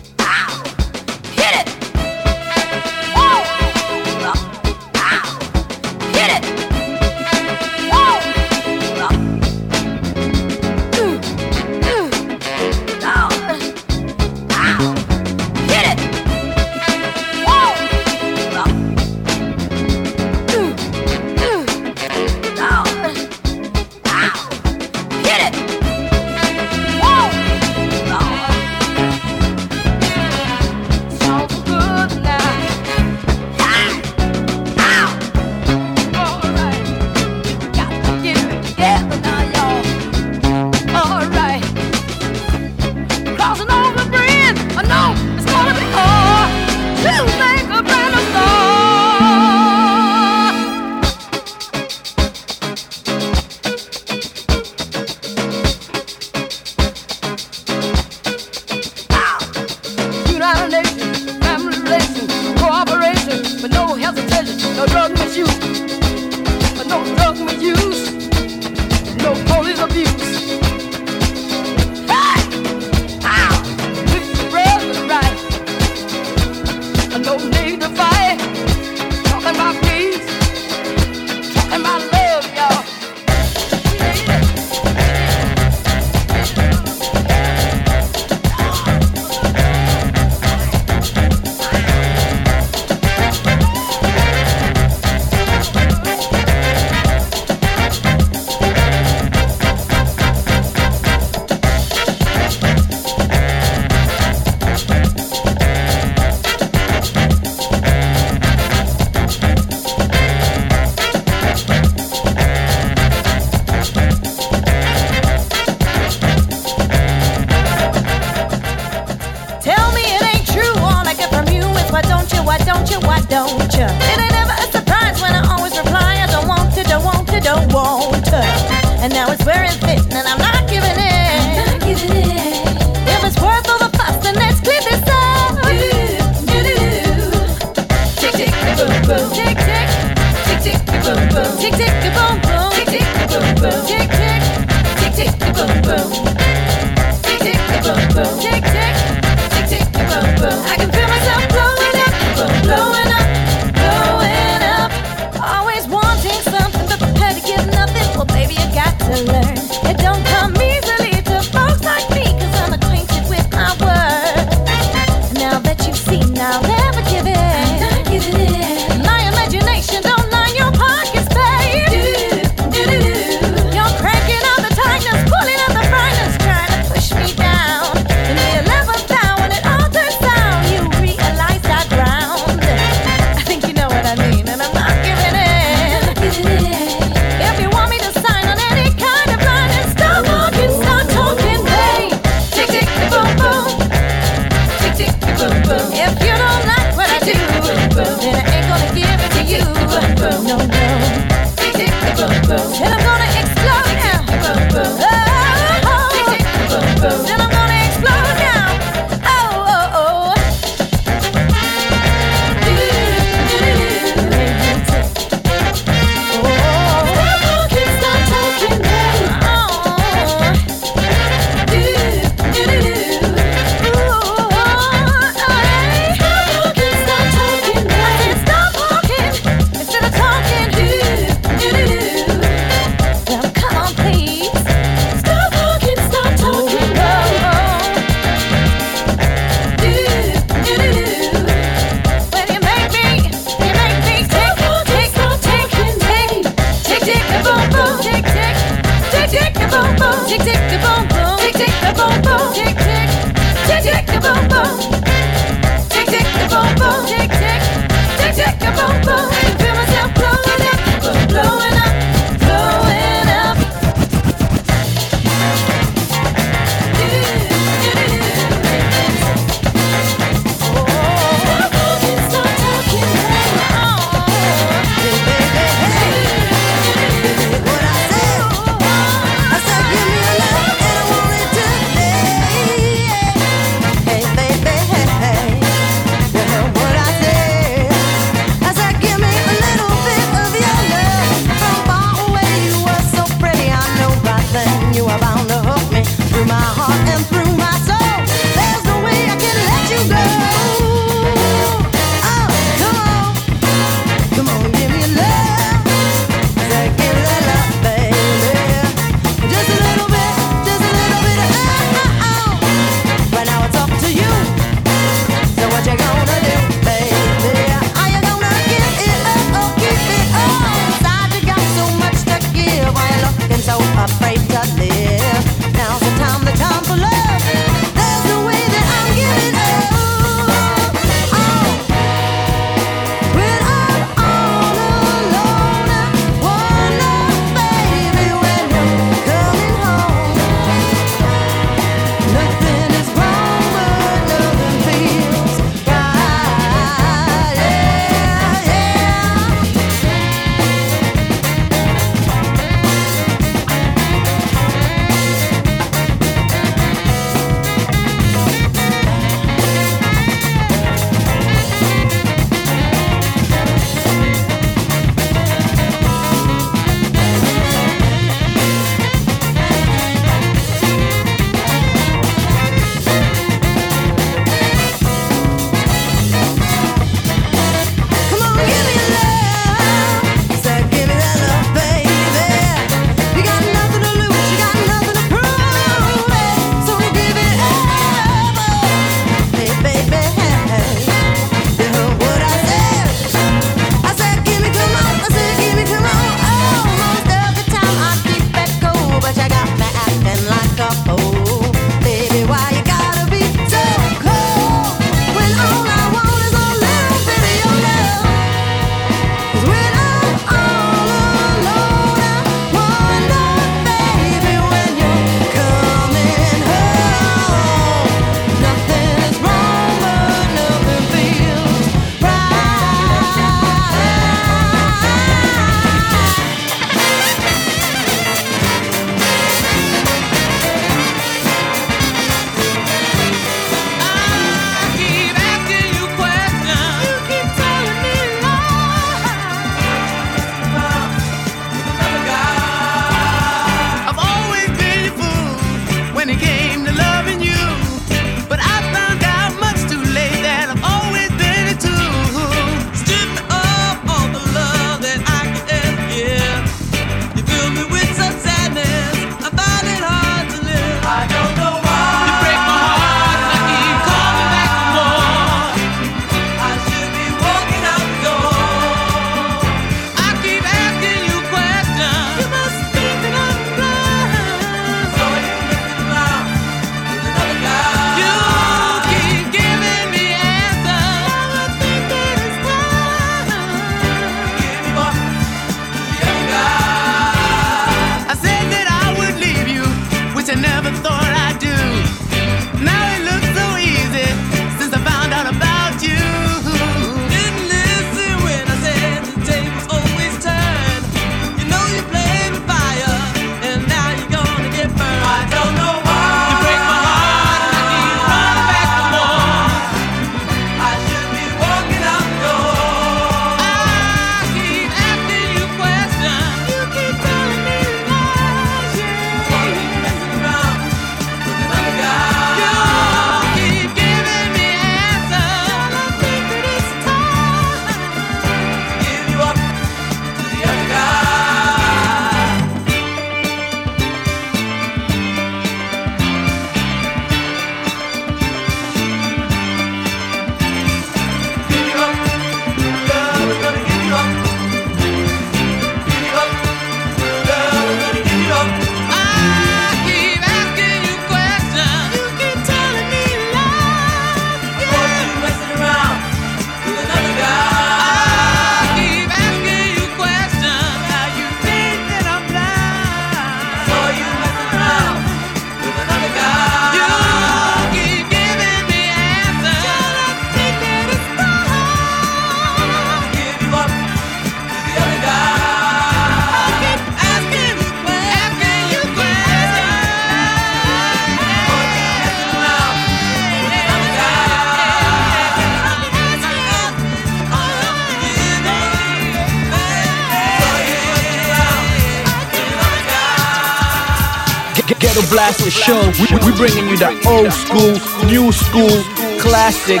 Classic 595.44 595.72
Show. 595.74 596.00
We're 596.42 596.56
bringing 596.56 596.88
you 596.88 596.96
the 596.96 597.10
old 597.28 597.52
school, 597.52 597.92
new 598.26 598.50
school, 598.50 599.04
classic 599.38 600.00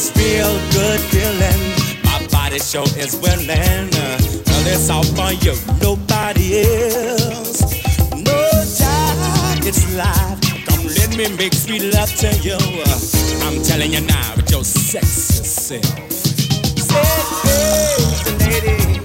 this 0.00 0.10
feel 0.12 0.52
good 0.72 1.00
feeling. 1.12 1.60
My 2.04 2.26
body 2.28 2.58
show 2.58 2.84
sure 2.84 2.98
is 2.98 3.16
willing. 3.20 3.90
Well, 4.46 4.66
it's 4.66 4.88
all 4.88 5.02
for 5.02 5.32
you, 5.44 5.54
nobody 5.80 6.62
else. 6.62 7.60
No 8.12 8.40
doubt 8.80 9.66
it's 9.66 9.84
life. 9.96 10.40
Come 10.66 10.86
let 10.86 11.16
me 11.16 11.28
make 11.36 11.52
sweet 11.52 11.92
love 11.92 12.12
to 12.16 12.28
you. 12.38 12.58
I'm 13.44 13.62
telling 13.62 13.92
you 13.92 14.00
now, 14.00 14.36
with 14.36 14.50
your 14.50 14.64
sexy 14.64 15.44
self. 15.44 15.84
Sexy 16.88 18.32
lady. 18.38 19.00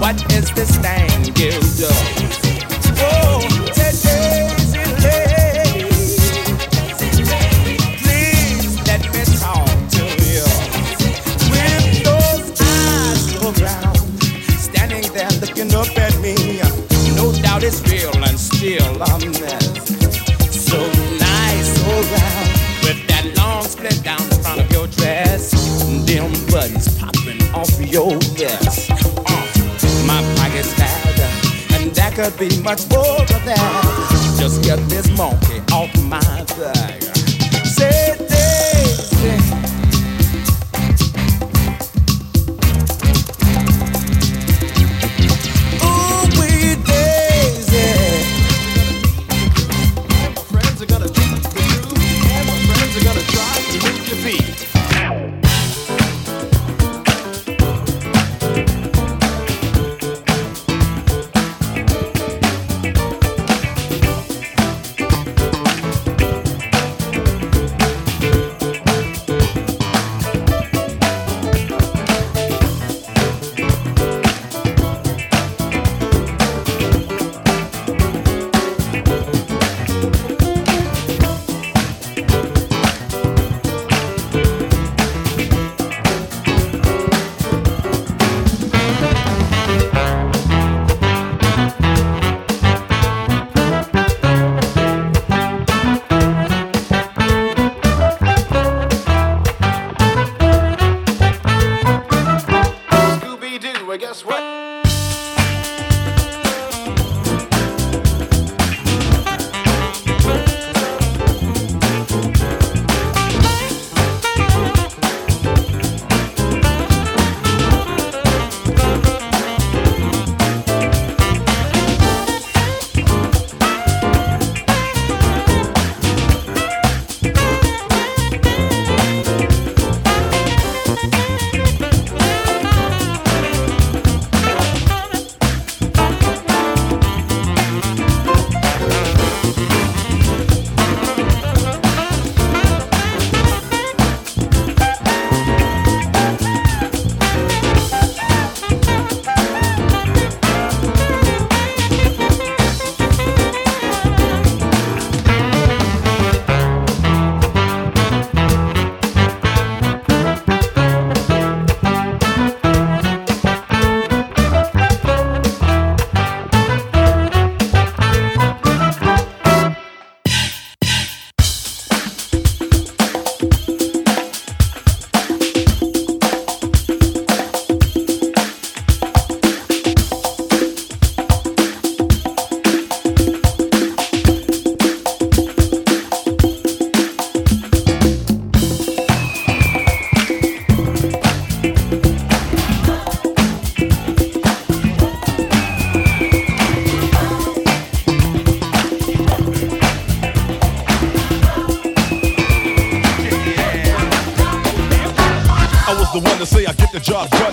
What 0.00 0.16
is 0.32 0.50
this 0.52 0.76
thing 0.78 1.24
you 1.26 1.32
do? 1.78 2.11
your 27.92 28.12
uh, 28.14 28.16
my 30.06 30.22
pocket's 30.36 30.74
tied, 30.76 31.20
and 31.78 31.94
that 31.94 32.14
could 32.14 32.38
be 32.38 32.48
much 32.62 32.88
more 32.90 33.18
than 33.26 33.44
that. 33.44 34.36
Just 34.38 34.62
get 34.62 34.78
this 34.88 35.06
monkey 35.16 35.60
off 35.70 35.94
my 36.02 36.20
back. 36.58 37.01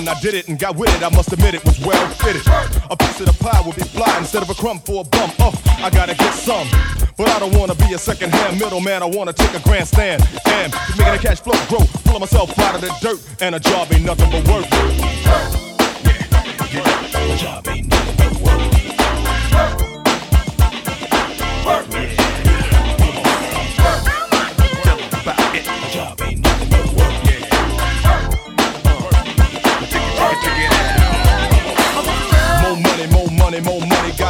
I 0.10 0.20
did 0.22 0.34
it 0.34 0.48
and 0.48 0.58
got 0.58 0.76
with 0.76 0.90
it. 0.96 1.04
I 1.04 1.10
must 1.16 1.32
admit 1.32 1.54
it 1.54 1.64
was 1.64 1.80
well 1.86 2.10
fitted. 2.16 2.42
A 2.90 2.98
piece 2.98 3.20
of 3.20 3.28
the 3.28 3.38
pie 3.44 3.62
would 3.64 3.76
be 3.76 3.84
fly 3.84 4.18
instead 4.18 4.42
of 4.42 4.50
a 4.50 4.56
crumb 4.56 4.80
for 4.80 5.02
a 5.02 5.04
bum. 5.04 5.30
Oh, 5.38 5.54
I 5.84 5.92
gotta 5.92 6.16
get 6.16 6.34
some. 6.34 6.68
But 7.16 7.30
I 7.30 7.38
don't 7.38 7.56
wanna 7.56 7.76
be 7.76 7.94
a 7.94 7.98
second 7.98 8.34
hand 8.34 8.60
middleman. 8.60 9.04
I 9.04 9.06
wanna 9.06 9.34
take 9.34 9.54
a 9.54 9.60
grandstand. 9.60 10.24
And 10.48 10.74
making 10.98 11.14
the 11.14 11.20
cash 11.22 11.42
flow 11.42 11.54
grow, 11.68 11.86
pulling 12.06 12.22
myself 12.22 12.58
out 12.58 12.74
of 12.74 12.82
the 12.82 12.92
dirt. 13.02 13.20
And 13.40 13.54
a 13.54 13.60
job 13.60 13.94
ain't 13.94 14.04
nothing 14.04 14.32
but 14.32 14.48
work. 14.50 14.66
A 17.14 17.38
job 17.38 17.68
ain't 17.68 17.88
nothing 17.88 18.16
but 18.18 18.42
work. 18.42 19.89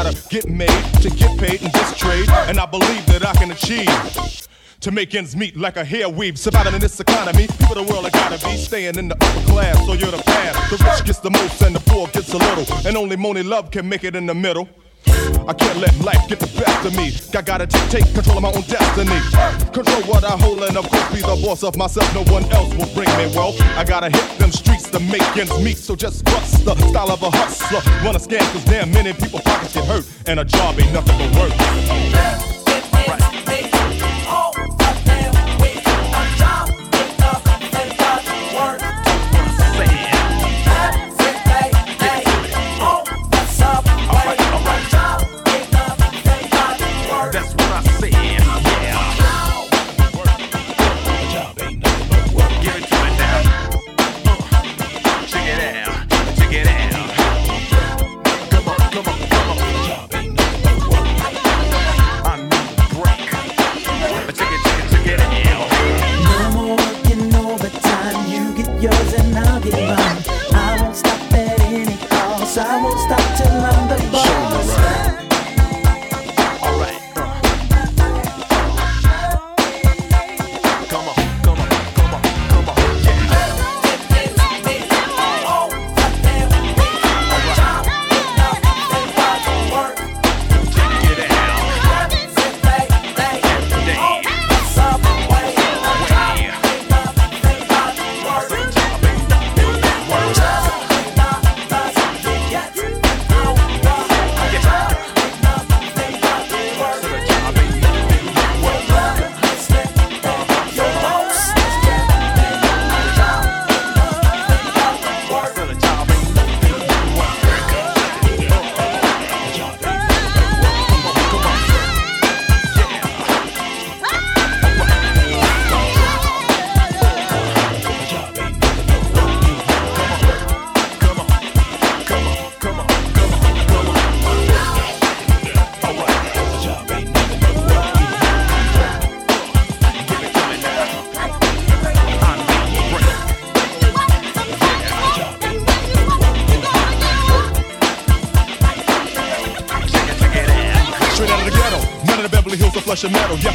Money. 0.04 0.16
Gotta 0.16 0.30
get 0.30 0.50
made 0.50 0.84
to 1.02 1.10
get 1.10 1.38
paid 1.38 1.62
in 1.62 1.72
this 1.72 1.98
trade. 1.98 2.30
And 2.30 2.60
I 2.60 2.66
believe 2.66 3.06
that 3.08 3.26
I 3.26 3.34
can 3.34 3.52
achieve. 3.52 3.90
To 4.82 4.92
make 4.92 5.14
ends 5.14 5.36
meet 5.36 5.58
like 5.58 5.76
a 5.76 5.84
hair 5.84 6.08
weave. 6.08 6.40
Surviving 6.40 6.74
in 6.74 6.80
this 6.80 7.00
economy, 7.00 7.48
people 7.48 7.76
the 7.76 7.84
world 7.84 8.06
are 8.06 8.12
gotta 8.12 8.38
be 8.46 8.56
staying 8.56 8.96
in 8.96 9.10
the 9.10 9.16
upper 9.16 9.52
class. 9.52 9.78
So 9.86 9.94
you're 9.94 10.12
the 10.12 10.24
path. 10.24 10.70
The 10.70 10.78
rich 10.84 11.06
gets 11.06 11.20
the 11.20 11.30
most 11.30 11.62
and 11.62 11.76
the 11.76 11.82
poor 11.82 12.08
gets 12.08 12.34
a 12.34 12.38
little. 12.38 12.66
And 12.88 12.96
only 12.96 13.18
money 13.18 13.44
love 13.44 13.72
can 13.72 13.90
make 13.90 14.04
it 14.04 14.16
in 14.16 14.26
the 14.26 14.36
middle. 14.36 14.70
I 15.50 15.54
can't 15.54 15.80
let 15.80 15.98
life 16.00 16.28
get 16.28 16.40
the 16.40 16.52
best 16.60 16.86
of 16.86 16.96
me. 16.96 17.14
I 17.38 17.42
gotta 17.42 17.68
take, 17.68 18.06
control 18.14 18.38
of 18.38 18.44
my 18.44 18.52
own 18.52 18.62
destiny. 18.64 19.20
Control 19.74 20.04
what 20.04 20.24
I 20.24 20.38
hold 20.38 20.62
and 20.64 20.78
of 20.78 20.90
course 20.90 21.10
be 21.12 21.22
the 21.22 21.40
boss 21.44 21.64
of 21.64 21.76
myself. 21.76 22.14
No 22.14 22.24
one 22.32 22.46
else 22.52 22.74
will 22.76 22.92
bring 22.94 23.10
me 23.18 23.34
wealth. 23.36 23.60
I 23.78 23.84
gotta 23.84 24.10
hit 24.10 24.40
them 24.40 24.52
streets 24.52 24.90
to 24.92 25.00
make 25.00 25.26
ends 25.38 25.58
meet. 25.64 25.78
So 25.78 25.96
just 25.96 26.24
bust 26.26 26.66
the 26.66 26.76
style 26.76 27.12
of 27.12 27.24
a 27.24 27.32
hustler. 27.32 27.82
Run 28.04 28.16
a 28.16 28.20
scam 28.20 28.46
cause 28.54 28.66
damn 28.66 28.92
many 28.92 29.14
people 29.14 29.40
pockets 29.40 29.74
get 29.74 29.86
hurt. 29.86 30.06
And 30.28 30.40
a 30.40 30.46
job 30.46 30.80
ain't 30.80 30.94
nothing 30.94 31.18
but 31.18 31.40
work. 31.40 32.59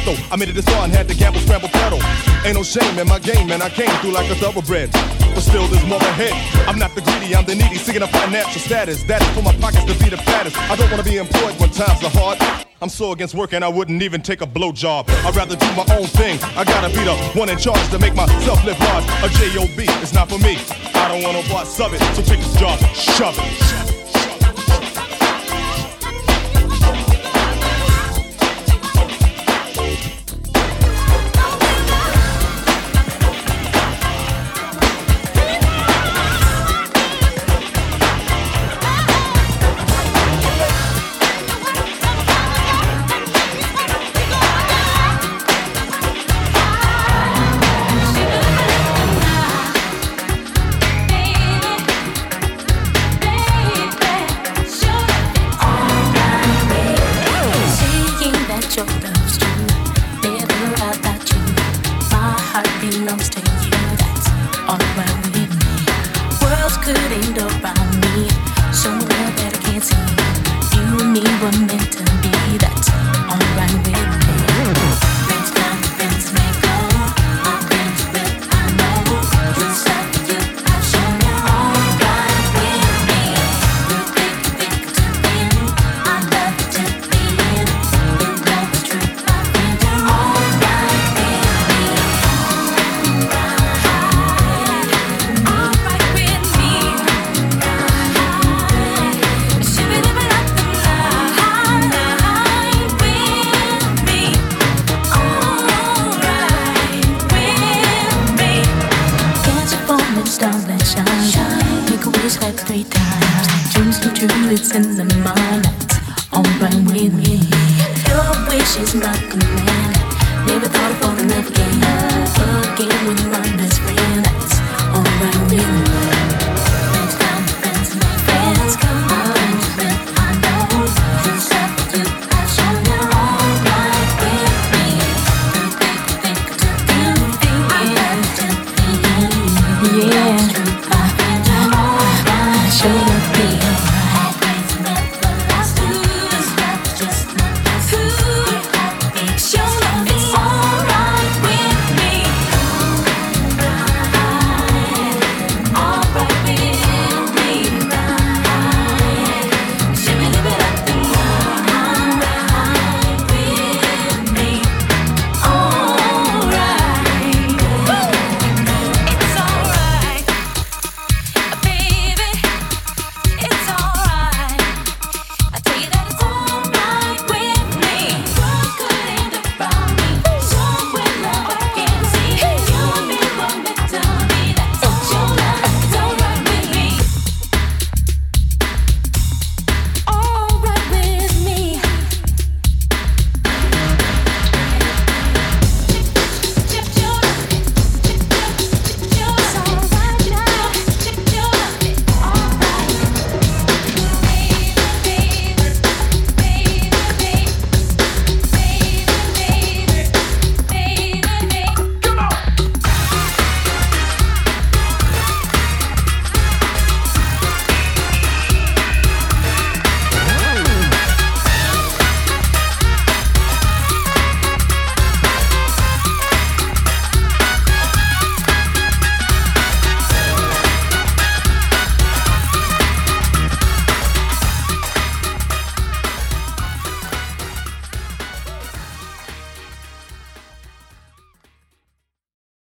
Though, 0.05 0.17
I 0.31 0.35
made 0.35 0.49
it 0.49 0.55
this 0.55 0.65
far 0.65 0.83
and 0.83 0.93
had 0.93 1.07
to 1.07 1.15
gamble, 1.15 1.39
scramble, 1.39 1.69
pedal. 1.69 1.99
Ain't 2.45 2.55
no 2.55 2.63
shame 2.63 2.97
in 2.97 3.07
my 3.07 3.19
game, 3.19 3.51
and 3.51 3.61
I 3.61 3.69
came 3.69 3.89
through 4.01 4.11
like 4.11 4.29
a 4.29 4.35
thoroughbred. 4.35 4.91
But 4.91 5.41
still, 5.41 5.67
there's 5.67 5.85
more 5.85 5.99
ahead. 5.99 6.33
I'm 6.67 6.79
not 6.79 6.95
the 6.95 7.01
greedy, 7.01 7.35
I'm 7.35 7.45
the 7.45 7.55
needy, 7.55 7.75
seeking 7.75 8.01
a 8.01 8.07
financial 8.07 8.61
status. 8.61 9.03
That 9.03 9.21
is 9.21 9.27
for 9.29 9.41
my 9.43 9.53
pockets 9.57 9.85
to 9.85 9.93
be 10.03 10.09
the 10.09 10.17
fattest. 10.17 10.57
I 10.71 10.75
don't 10.75 10.89
wanna 10.89 11.03
be 11.03 11.17
employed 11.17 11.59
when 11.59 11.69
times 11.69 12.03
are 12.03 12.09
hard. 12.09 12.39
I'm 12.81 12.89
so 12.89 13.11
against 13.11 13.35
work 13.35 13.53
and 13.53 13.63
I 13.63 13.67
wouldn't 13.67 14.01
even 14.01 14.21
take 14.21 14.41
a 14.41 14.47
blowjob. 14.47 15.09
I'd 15.09 15.35
rather 15.35 15.55
do 15.55 15.65
my 15.73 15.85
own 15.97 16.07
thing. 16.07 16.39
I 16.55 16.63
gotta 16.63 16.89
be 16.89 17.03
the 17.03 17.15
one 17.39 17.49
in 17.49 17.57
charge 17.57 17.87
to 17.89 17.99
make 17.99 18.15
myself 18.15 18.63
live 18.65 18.77
hard. 18.79 19.03
A 19.23 19.33
J.O.B. 19.35 19.83
is 20.03 20.13
not 20.13 20.29
for 20.29 20.39
me. 20.39 20.57
I 20.93 21.07
don't 21.07 21.23
want 21.23 21.35
no 21.35 21.43
parts 21.53 21.79
of 21.79 21.93
it, 21.93 22.01
so 22.15 22.21
take 22.21 22.39
this 22.39 22.59
job, 22.59 22.79
shove 22.93 23.35
it. 23.39 23.94